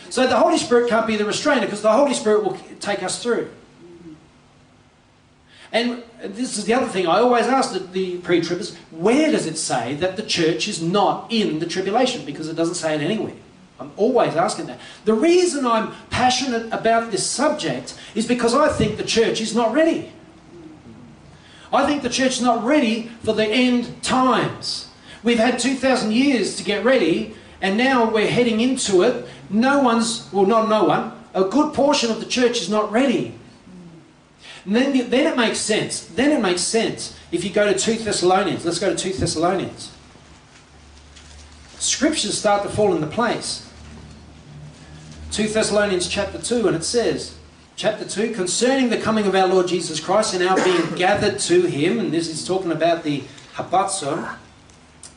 [0.10, 3.22] So the Holy Spirit can't be the restrainer because the Holy Spirit will take us
[3.22, 3.50] through.
[5.74, 9.46] And this is the other thing I always ask the, the pre tribbers where does
[9.46, 12.26] it say that the church is not in the tribulation?
[12.26, 13.34] Because it doesn't say it anywhere.
[13.80, 14.80] I'm always asking that.
[15.06, 19.74] The reason I'm passionate about this subject is because I think the church is not
[19.74, 20.12] ready.
[21.74, 24.90] I think the church is not ready for the end times.
[25.24, 29.26] We've had 2,000 years to get ready, and now we're heading into it.
[29.50, 33.36] No one's, well, not no one, a good portion of the church is not ready.
[34.66, 36.06] And then, then it makes sense.
[36.06, 38.66] Then it makes sense if you go to 2 Thessalonians.
[38.66, 39.92] Let's go to 2 Thessalonians.
[41.80, 43.68] Scriptures start to fall into place.
[45.32, 47.38] 2 Thessalonians chapter 2, and it says,
[47.76, 51.62] chapter 2, concerning the coming of our Lord Jesus Christ and our being gathered to
[51.64, 53.24] him, and this is talking about the
[53.56, 54.36] harpazo,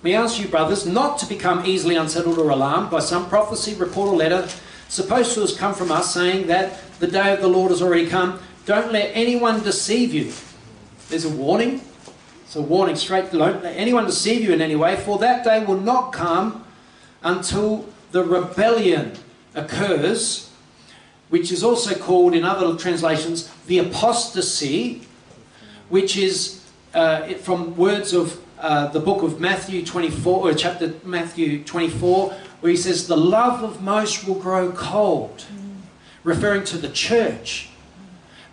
[0.02, 4.10] we ask you, brothers, not to become easily unsettled or alarmed by some prophecy, report,
[4.10, 4.48] or letter
[4.88, 8.06] supposed to have come from us, saying that the day of the Lord has already
[8.06, 8.38] come.
[8.66, 10.32] Don't let anyone deceive you.
[11.10, 11.82] There's a warning.
[12.44, 13.30] It's a warning straight.
[13.30, 16.64] Don't let anyone deceive you in any way, for that day will not come
[17.22, 19.12] until the rebellion
[19.54, 20.50] occurs,
[21.28, 25.02] which is also called in other translations the apostasy,
[25.90, 26.62] which is
[26.94, 32.70] uh, from words of uh, the book of Matthew 24, or chapter Matthew 24, where
[32.70, 35.44] he says, The love of most will grow cold,
[36.22, 37.68] referring to the church,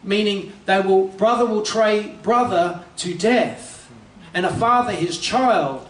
[0.04, 3.90] meaning they will, brother will betray brother to death,
[4.34, 5.88] and a father his child.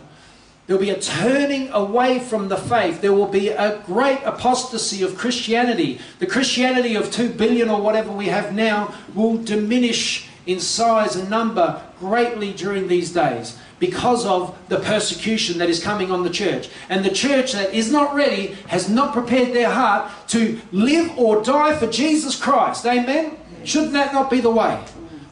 [0.67, 3.01] There'll be a turning away from the faith.
[3.01, 5.99] There will be a great apostasy of Christianity.
[6.19, 11.29] The Christianity of 2 billion or whatever we have now will diminish in size and
[11.29, 16.69] number greatly during these days because of the persecution that is coming on the church.
[16.87, 21.43] And the church that is not ready has not prepared their heart to live or
[21.43, 22.85] die for Jesus Christ.
[22.85, 23.37] Amen?
[23.65, 24.83] Shouldn't that not be the way?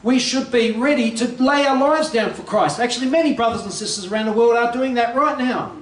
[0.02, 2.80] we should be ready to lay our lives down for Christ.
[2.80, 5.76] Actually, many brothers and sisters around the world are doing that right now.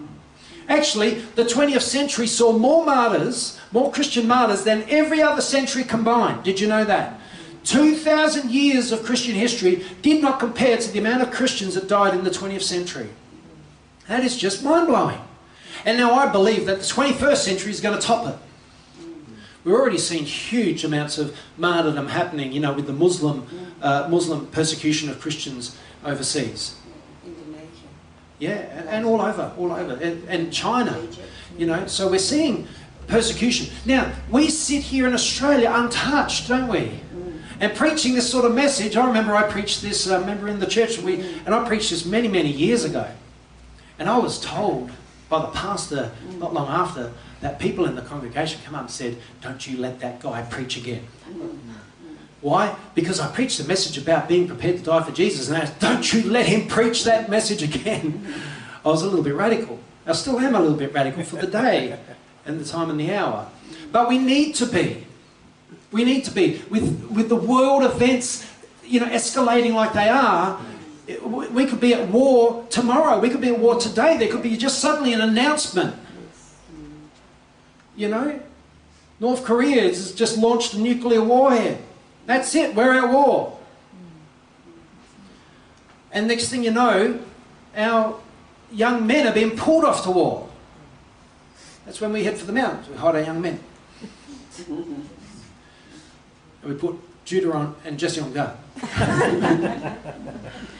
[0.69, 6.43] Actually, the 20th century saw more martyrs, more Christian martyrs, than every other century combined.
[6.43, 7.19] Did you know that?
[7.65, 12.15] 2,000 years of Christian history did not compare to the amount of Christians that died
[12.15, 13.11] in the 20th century.
[14.09, 15.21] That is just mind blowing.
[15.85, 18.39] And now I believe that the 21st century is going to top it.
[19.69, 23.47] We've already seen huge amounts of martyrdom happening, you know, with the Muslim,
[23.83, 25.77] uh, Muslim persecution of Christians
[26.07, 26.77] overseas.
[27.23, 27.69] Indonesia.
[28.39, 30.99] Yeah, and, and all over, all over, and, and China,
[31.59, 31.87] you know.
[31.87, 32.67] So we're seeing
[33.09, 33.69] persecution.
[33.85, 37.01] Now we sit here in Australia untouched, don't we?
[37.61, 40.09] And preaching this sort of message, I remember I preached this.
[40.09, 43.07] uh, remember in the church, we, and I preached this many, many years ago,
[43.99, 44.91] and I was told
[45.29, 49.17] by the pastor not long after that people in the congregation come up and said,
[49.41, 51.07] Don't you let that guy preach again.
[52.41, 52.77] Why?
[52.95, 55.79] Because I preached a message about being prepared to die for Jesus, and I said,
[55.79, 58.35] Don't you let him preach that message again.
[58.85, 59.79] I was a little bit radical.
[60.07, 61.99] I still am a little bit radical for the day
[62.47, 63.49] and the time and the hour.
[63.93, 65.05] But we need to be.
[65.93, 66.63] We need to be.
[66.71, 68.51] With, with the world events,
[68.85, 70.61] you know, escalating like they are,
[71.25, 73.19] we could be at war tomorrow.
[73.19, 74.19] We could be at war today.
[74.19, 75.95] There could be just suddenly an announcement
[77.99, 78.41] you know?
[79.21, 81.83] North Korea has just launched a nuclear warhead.
[82.25, 83.59] That's it, we're at war.
[86.13, 87.21] And next thing you know,
[87.77, 88.19] our
[88.73, 90.49] young men are being pulled off to war.
[91.85, 92.89] That's when we head for the mountains.
[92.89, 93.61] We hide our young men.
[94.69, 95.09] and
[96.63, 98.57] we put Judah on and Jesse on guard.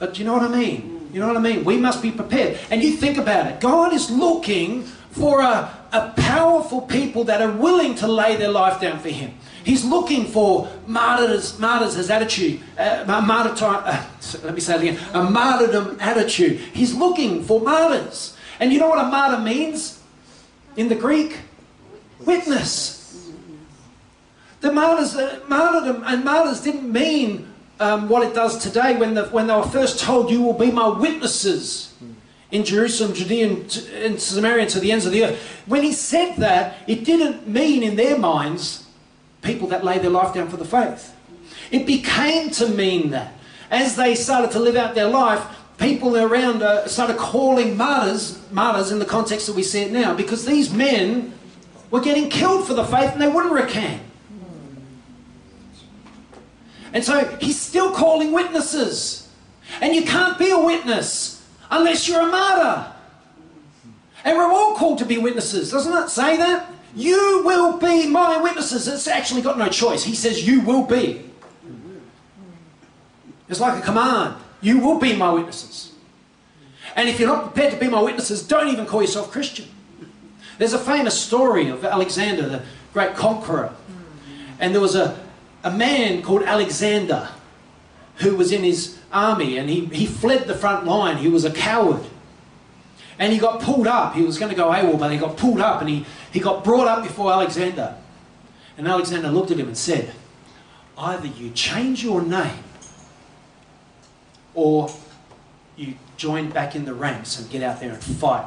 [0.00, 1.10] but you know what I mean?
[1.12, 1.62] You know what I mean?
[1.62, 2.58] We must be prepared.
[2.70, 3.60] And you think about it.
[3.60, 8.80] God is looking for a, a powerful people that are willing to lay their life
[8.80, 9.34] down for Him.
[9.62, 14.06] He's looking for martyrs, martyrs as attitude, uh, martyr, uh,
[14.42, 16.58] let me say it again, a martyrdom attitude.
[16.72, 18.36] He's looking for martyrs.
[18.58, 20.00] And you know what a martyr means
[20.76, 21.38] in the Greek?
[22.20, 23.30] Witness.
[24.60, 27.49] The martyrs, uh, martyrdom and martyrs didn't mean
[27.80, 30.70] um, what it does today when, the, when they were first told, You will be
[30.70, 31.94] my witnesses
[32.50, 33.48] in Jerusalem, Judea,
[34.04, 35.62] and Samaria, and to the ends of the earth.
[35.66, 38.86] When he said that, it didn't mean in their minds
[39.42, 41.16] people that lay their life down for the faith.
[41.70, 43.32] It became to mean that.
[43.70, 45.42] As they started to live out their life,
[45.78, 50.12] people around uh, started calling martyrs, martyrs in the context that we see it now,
[50.12, 51.32] because these men
[51.90, 54.02] were getting killed for the faith and they wouldn't recant.
[56.92, 59.28] And so he's still calling witnesses.
[59.80, 62.92] And you can't be a witness unless you're a martyr.
[64.24, 65.70] And we're all called to be witnesses.
[65.70, 66.70] Doesn't it say that?
[66.94, 68.88] You will be my witnesses.
[68.88, 70.02] It's actually got no choice.
[70.02, 71.24] He says, You will be.
[73.48, 74.36] It's like a command.
[74.60, 75.92] You will be my witnesses.
[76.96, 79.68] And if you're not prepared to be my witnesses, don't even call yourself Christian.
[80.58, 82.62] There's a famous story of Alexander, the
[82.92, 83.72] great conqueror.
[84.58, 85.18] And there was a,
[85.62, 87.28] a man called Alexander
[88.16, 91.18] who was in his army and he, he fled the front line.
[91.18, 92.04] He was a coward.
[93.18, 94.14] And he got pulled up.
[94.14, 96.64] He was going to go AWOL, but he got pulled up and he, he got
[96.64, 97.96] brought up before Alexander.
[98.78, 100.12] And Alexander looked at him and said,
[100.96, 102.64] Either you change your name
[104.54, 104.90] or
[105.76, 108.46] you join back in the ranks and get out there and fight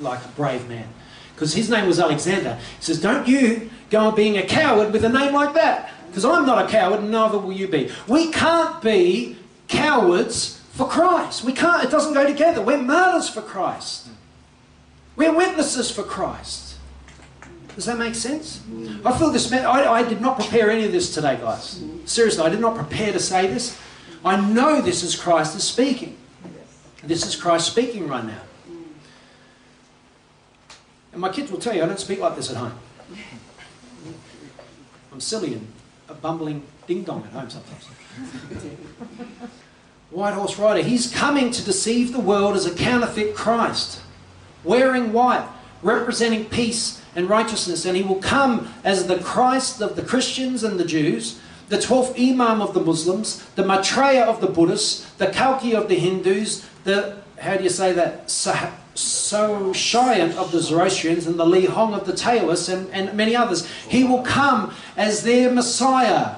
[0.00, 0.88] like a brave man.
[1.38, 2.58] Because his name was Alexander.
[2.78, 5.92] He says, Don't you go on being a coward with a name like that.
[6.08, 7.92] Because I'm not a coward and neither will you be.
[8.08, 9.36] We can't be
[9.68, 11.44] cowards for Christ.
[11.44, 12.60] We can't, it doesn't go together.
[12.60, 14.08] We're martyrs for Christ.
[15.14, 16.74] We're witnesses for Christ.
[17.76, 18.60] Does that make sense?
[19.04, 21.80] I feel this, I, I did not prepare any of this today, guys.
[22.04, 23.78] Seriously, I did not prepare to say this.
[24.24, 26.16] I know this is Christ is speaking.
[27.04, 28.40] This is Christ speaking right now.
[31.12, 32.72] And my kids will tell you I don't speak like this at home.
[35.12, 35.66] I'm silly and
[36.08, 37.86] a bumbling ding dong at home sometimes.
[40.10, 44.00] White horse rider, he's coming to deceive the world as a counterfeit Christ,
[44.64, 45.46] wearing white,
[45.82, 50.80] representing peace and righteousness, and he will come as the Christ of the Christians and
[50.80, 55.74] the Jews, the 12th Imam of the Muslims, the Maitreya of the Buddhists, the Kalki
[55.74, 58.30] of the Hindus, the, how do you say that,
[58.98, 63.66] Saoshyant of the Zoroastrians and the Li Hong of the Taoists and, and many others.
[63.88, 66.36] He will come as their Messiah.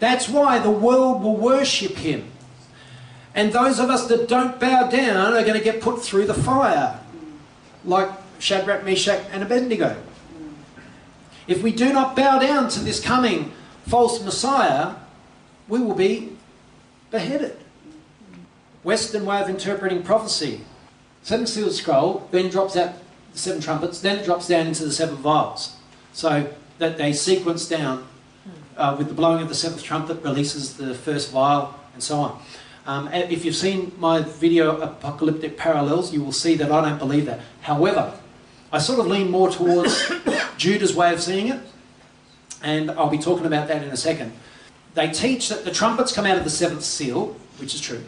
[0.00, 2.30] That's why the world will worship him.
[3.34, 6.34] And those of us that don't bow down are going to get put through the
[6.34, 6.98] fire,
[7.84, 8.10] like
[8.40, 9.96] Shadrach, Meshach, and Abednego.
[11.46, 13.52] If we do not bow down to this coming
[13.86, 14.94] false Messiah,
[15.68, 16.36] we will be
[17.10, 17.56] beheaded.
[18.82, 20.62] Western way of interpreting prophecy.
[21.24, 22.92] Seven sealed scroll, then drops out
[23.32, 25.74] the seven trumpets, then it drops down into the seven vials.
[26.12, 28.06] So that they sequence down
[28.76, 32.42] uh, with the blowing of the seventh trumpet releases the first vial and so on.
[32.86, 37.24] Um, if you've seen my video Apocalyptic Parallels, you will see that I don't believe
[37.24, 37.40] that.
[37.62, 38.12] However,
[38.70, 40.06] I sort of lean more towards
[40.58, 41.60] Judah's way of seeing it,
[42.62, 44.32] and I'll be talking about that in a second.
[44.92, 48.04] They teach that the trumpets come out of the seventh seal, which is true,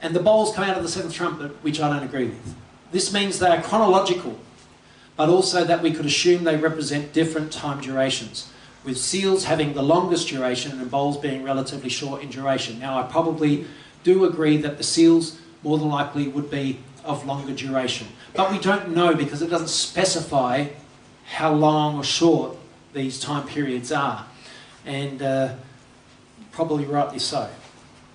[0.00, 2.54] and the bowls come out of the seventh trumpet, which I don't agree with.
[2.92, 4.38] This means they are chronological,
[5.16, 8.50] but also that we could assume they represent different time durations,
[8.84, 12.78] with seals having the longest duration and bowls being relatively short in duration.
[12.78, 13.66] Now, I probably
[14.04, 18.58] do agree that the seals more than likely would be of longer duration, but we
[18.58, 20.68] don't know because it doesn't specify
[21.26, 22.56] how long or short
[22.94, 24.24] these time periods are,
[24.86, 25.54] and uh,
[26.52, 27.50] probably rightly so.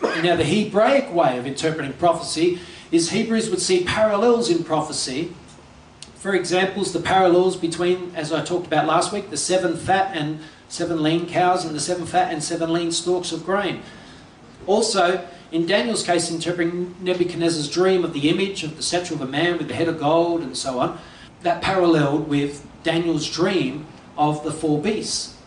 [0.03, 2.59] Now, the Hebraic way of interpreting prophecy
[2.91, 5.33] is Hebrews would see parallels in prophecy.
[6.15, 10.39] For examples, the parallels between, as I talked about last week, the seven fat and
[10.69, 13.81] seven lean cows and the seven fat and seven lean stalks of grain.
[14.67, 19.25] Also, in Daniel's case, interpreting Nebuchadnezzar's dream of the image of the statue of a
[19.25, 20.99] man with the head of gold and so on,
[21.41, 23.85] that paralleled with Daniel's dream
[24.17, 25.37] of the four beasts.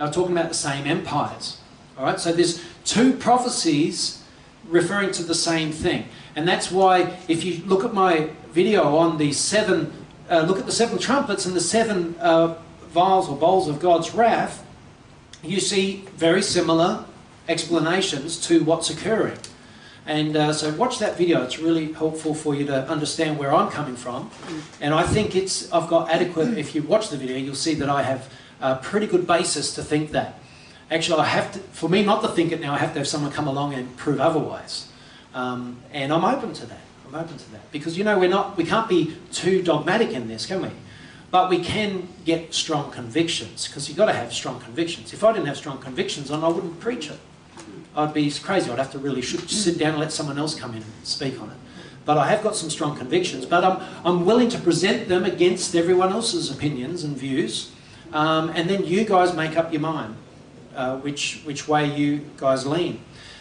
[0.00, 1.58] Were talking about the same empires.
[1.96, 4.22] All right, so there's two prophecies
[4.68, 6.08] referring to the same thing.
[6.36, 9.92] And that's why, if you look at my video on the seven
[10.30, 12.56] uh, look at the seven trumpets and the seven uh,
[12.88, 14.64] vials or bowls of God's wrath,
[15.42, 17.04] you see very similar
[17.48, 19.38] explanations to what's occurring.
[20.06, 21.42] And uh, so watch that video.
[21.42, 24.30] It's really helpful for you to understand where I'm coming from.
[24.80, 26.58] And I think it's I've got adequate.
[26.58, 28.30] If you watch the video, you'll see that I have
[28.60, 30.38] a pretty good basis to think that.
[30.90, 31.58] Actually, I have to.
[31.58, 33.96] For me not to think it now, I have to have someone come along and
[33.96, 34.88] prove otherwise.
[35.34, 36.80] Um, and I'm open to that.
[37.06, 38.56] I'm open to that because you know we're not.
[38.56, 40.70] We can't be too dogmatic in this, can we?
[41.30, 45.12] But we can get strong convictions because you've got to have strong convictions.
[45.12, 47.18] If I didn't have strong convictions, then I wouldn't preach it.
[47.96, 48.70] I'd be crazy.
[48.70, 51.50] I'd have to really sit down and let someone else come in and speak on
[51.50, 51.56] it.
[52.04, 53.46] But I have got some strong convictions.
[53.46, 57.72] But I'm, I'm willing to present them against everyone else's opinions and views.
[58.12, 60.16] Um, and then you guys make up your mind
[60.74, 63.00] uh, which, which way you guys lean.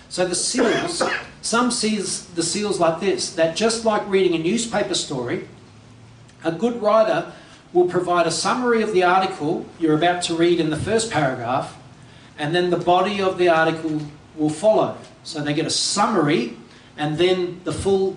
[0.10, 1.02] So the seals,
[1.42, 5.48] some sees the seals like this, that just like reading a newspaper story,
[6.44, 7.32] a good writer
[7.74, 11.76] will provide a summary of the article you're about to read in the first paragraph,
[12.38, 14.02] and then the body of the article
[14.36, 14.98] will follow.
[15.24, 16.58] So they get a summary
[16.98, 18.16] and then the full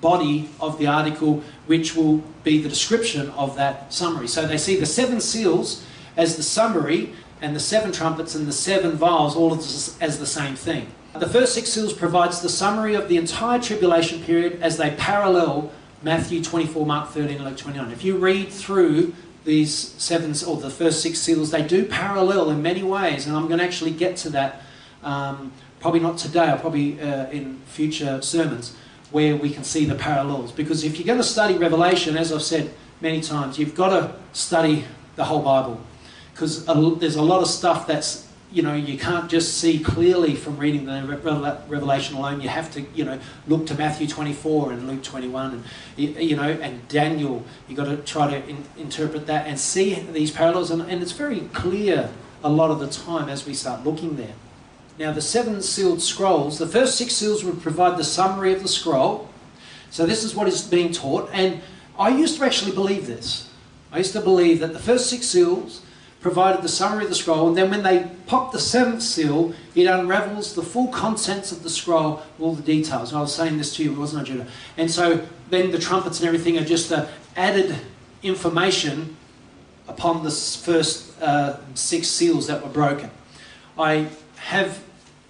[0.00, 4.28] body of the article, which will be the description of that summary.
[4.28, 5.84] So they see the seven seals
[6.16, 10.56] as the summary and the seven trumpets and the seven vials all as the same
[10.56, 10.88] thing.
[11.18, 15.72] The first six seals provides the summary of the entire tribulation period as they parallel
[16.02, 17.90] Matthew 24, Mark 13, and Luke 29.
[17.90, 19.14] If you read through
[19.44, 23.46] these seven or the first six seals, they do parallel in many ways, and I'm
[23.46, 24.60] going to actually get to that
[25.02, 28.76] um, probably not today, or probably uh, in future sermons,
[29.10, 30.52] where we can see the parallels.
[30.52, 34.14] Because if you're going to study Revelation, as I've said many times, you've got to
[34.32, 34.84] study
[35.14, 35.80] the whole Bible.
[36.36, 36.66] Because
[36.98, 40.84] there's a lot of stuff that's, you know, you can't just see clearly from reading
[40.84, 41.02] the
[41.66, 42.42] Revelation alone.
[42.42, 43.18] You have to, you know,
[43.48, 45.64] look to Matthew 24 and Luke 21 and,
[45.96, 47.42] you know, and Daniel.
[47.66, 50.70] You've got to try to in, interpret that and see these parallels.
[50.70, 52.10] And, and it's very clear
[52.44, 54.34] a lot of the time as we start looking there.
[54.98, 58.68] Now, the seven sealed scrolls, the first six seals would provide the summary of the
[58.68, 59.30] scroll.
[59.88, 61.30] So, this is what is being taught.
[61.32, 61.62] And
[61.98, 63.48] I used to actually believe this.
[63.90, 65.80] I used to believe that the first six seals
[66.20, 69.86] provided the summary of the scroll, and then when they pop the seventh seal, it
[69.86, 73.10] unravels the full contents of the scroll, all the details.
[73.10, 74.46] And I was saying this to you, wasn't I, Judah?
[74.76, 77.06] And so then the trumpets and everything are just uh,
[77.36, 77.76] added
[78.22, 79.16] information
[79.86, 83.10] upon the first uh, six seals that were broken.
[83.78, 84.82] I have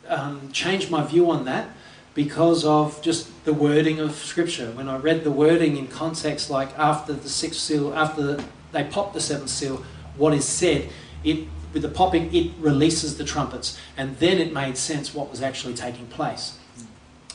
[0.09, 1.69] um, changed my view on that
[2.15, 4.71] because of just the wording of Scripture.
[4.71, 9.13] When I read the wording in context, like after the sixth seal, after they pop
[9.13, 9.85] the seventh seal,
[10.17, 10.89] what is said,
[11.25, 15.43] it with the popping, it releases the trumpets, and then it made sense what was
[15.43, 16.59] actually taking place.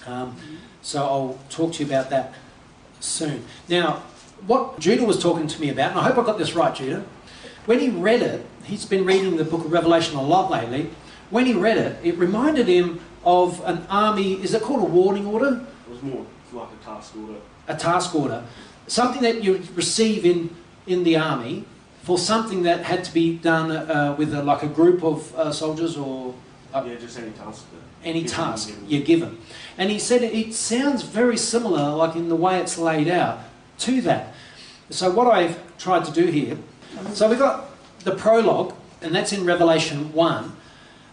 [0.08, 0.36] Um,
[0.82, 2.34] so I'll talk to you about that
[3.00, 3.46] soon.
[3.70, 4.02] Now,
[4.48, 7.06] what Judah was talking to me about, and I hope I got this right, Judah.
[7.68, 10.90] When he read it, he's been reading the book of Revelation a lot lately,
[11.30, 14.34] when he read it, it reminded him of an army.
[14.42, 15.66] Is it called a warning order?
[15.88, 17.40] It was more like a task order.
[17.68, 18.44] A task order,
[18.88, 20.56] something that you receive in
[20.88, 21.64] in the army
[22.04, 25.52] for something that had to be done uh, with a, like a group of uh,
[25.52, 26.34] soldiers or
[26.74, 27.66] uh, yeah, just any task.
[28.04, 28.90] Any task given.
[28.90, 29.38] you're given,
[29.78, 33.40] and he said it, it sounds very similar, like in the way it's laid out,
[33.80, 34.34] to that.
[34.90, 36.58] So what I've tried to do here,
[37.14, 37.70] so we've got
[38.04, 40.56] the prologue, and that's in Revelation one.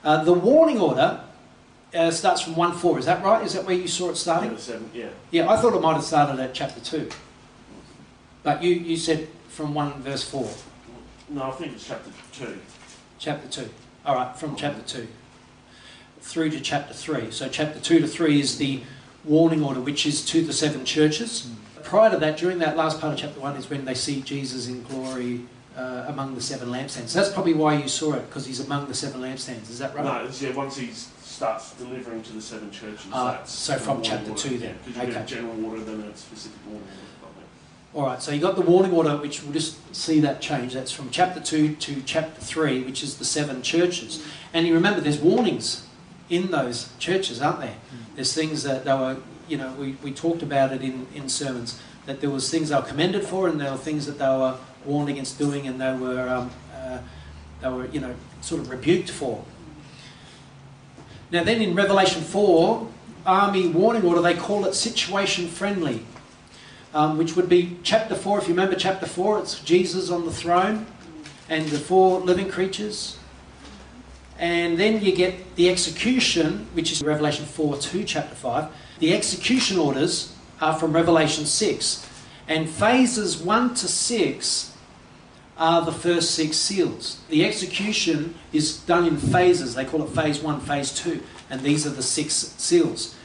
[0.03, 1.21] Uh, the warning order
[1.95, 2.99] uh, starts from 1 4.
[2.99, 3.45] Is that right?
[3.45, 4.53] Is that where you saw it starting?
[4.53, 5.09] Yeah, seven, yeah.
[5.31, 7.09] Yeah, I thought it might have started at chapter 2.
[8.43, 10.49] But you, you said from 1 verse 4.
[11.31, 12.59] No, I think it's chapter 2.
[13.19, 13.71] Chapter 2.
[14.07, 15.07] All right, from chapter 2
[16.21, 17.31] through to chapter 3.
[17.31, 18.81] So, chapter 2 to 3 is the
[19.25, 21.49] warning order, which is to the seven churches.
[21.49, 21.83] Mm.
[21.85, 24.69] Prior to that, during that last part of chapter 1, is when they see Jesus
[24.69, 25.43] in glory
[25.77, 27.09] uh, among the seven lampstands.
[27.09, 29.71] So that's probably why you saw it, because he's among the seven lampstands.
[29.71, 30.05] Is that right?
[30.05, 33.07] No, it's, yeah, once he starts delivering to the seven churches.
[33.13, 34.43] Uh, so from chapter order.
[34.43, 34.77] 2 then.
[34.85, 35.19] Because yeah, you okay.
[35.21, 37.08] get a general order, then a specific warning order.
[37.95, 40.75] All right, so you got the warning order, which we'll just see that change.
[40.75, 44.27] That's from chapter 2 to chapter 3, which is the seven churches.
[44.53, 45.87] And you remember there's warnings
[46.29, 47.71] in those churches, aren't there?
[47.71, 48.15] Mm.
[48.17, 49.17] There's things that they were,
[49.49, 52.77] you know, we, we talked about it in, in sermons, that there was things they
[52.77, 55.95] were commended for and there were things that they were warned against doing and they
[55.95, 56.99] were, um, uh,
[57.63, 59.43] they were you know, sort of rebuked for.
[61.31, 62.87] Now, then in Revelation 4,
[63.25, 66.05] army warning order, they call it situation friendly,
[66.95, 68.39] um, which would be chapter 4.
[68.39, 70.87] If you remember chapter 4, it's Jesus on the throne
[71.49, 73.19] and the four living creatures.
[74.39, 78.71] And then you get the execution, which is Revelation 4 2, chapter 5.
[79.01, 82.09] The execution orders are from Revelation 6.
[82.47, 84.69] And phases 1 to 6
[85.59, 87.21] are the first six seals.
[87.29, 89.75] The execution is done in phases.
[89.75, 91.21] They call it phase 1, phase 2,
[91.51, 93.17] and these are the six seals.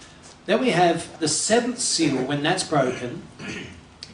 [0.46, 3.22] Then we have the seventh seal when that's broken.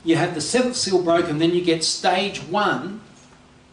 [0.02, 3.02] You have the seventh seal broken, then you get stage 1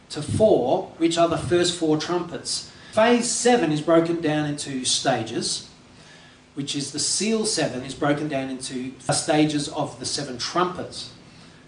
[0.08, 2.72] to 4, which are the first four trumpets.
[2.90, 5.70] Phase 7 is broken down into stages
[6.56, 11.12] which is the seal seven, is broken down into stages of the seven trumpets.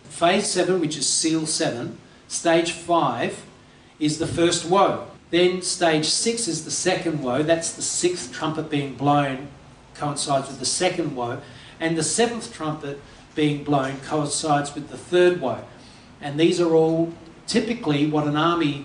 [0.04, 3.44] Phase seven, which is seal seven, stage five
[4.00, 5.06] is the first woe.
[5.30, 9.48] Then stage six is the second woe, that's the sixth trumpet being blown,
[9.94, 11.42] coincides with the second woe,
[11.78, 12.98] and the seventh trumpet
[13.38, 15.62] being blown coincides with the third woe.
[16.20, 17.12] And these are all
[17.46, 18.84] typically what an army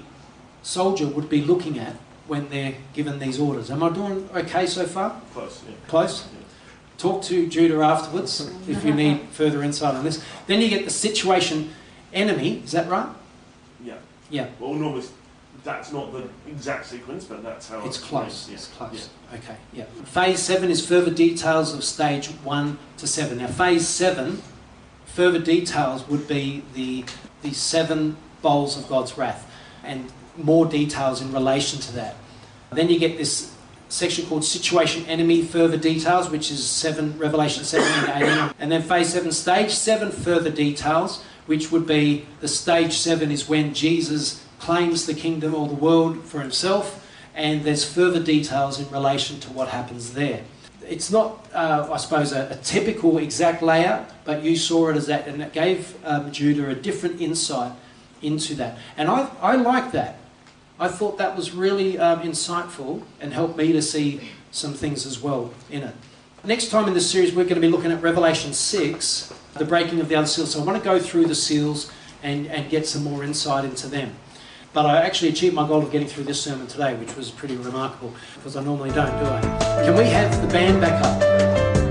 [0.62, 1.96] soldier would be looking at
[2.28, 3.72] when they're given these orders.
[3.72, 5.20] Am I doing okay so far?
[5.34, 5.74] Close, yeah.
[5.88, 6.28] Close?
[7.00, 10.24] Talk to Judah afterwards if you need further insight on this.
[10.46, 11.72] Then you get the situation
[12.14, 13.10] enemy, is that right?
[13.84, 13.96] Yeah.
[14.30, 14.50] Yeah.
[14.60, 15.08] Well, normally
[15.64, 18.48] that's not the exact sequence, but that's how It's close.
[18.50, 18.56] Yeah.
[18.56, 19.10] It's close.
[19.34, 19.56] Okay.
[19.72, 19.86] Yeah.
[20.06, 23.38] Phase seven is further details of stage one to seven.
[23.38, 24.42] Now, phase seven,
[25.06, 27.06] further details would be the
[27.42, 29.50] the seven bowls of God's wrath,
[29.84, 32.16] and more details in relation to that.
[32.72, 33.54] Then you get this
[33.90, 38.82] section called situation enemy further details, which is seven Revelation seven and eighteen, and then
[38.82, 44.43] phase seven, stage seven further details, which would be the stage seven is when Jesus
[44.64, 47.06] claims the kingdom or the world for himself,
[47.36, 50.42] and there's further details in relation to what happens there.
[50.88, 55.08] It's not, uh, I suppose, a, a, typical exact layout, but you saw it as
[55.08, 57.74] that, and it gave um, Judah a different insight
[58.22, 58.78] into that.
[58.96, 60.18] And I, I like that.
[60.80, 65.20] I thought that was really um, insightful and helped me to see some things as
[65.22, 65.96] well in it.
[66.46, 70.00] Next time in the series, we're going to be looking at Revelation 6, the breaking
[70.00, 70.52] of the other seals.
[70.54, 71.92] So I want to go through the seals
[72.22, 74.16] and, and get some more insight into them.
[74.74, 77.56] But I actually achieved my goal of getting through this sermon today, which was pretty
[77.56, 79.42] remarkable because I normally don't, do I?
[79.86, 81.83] Can we have the band back up?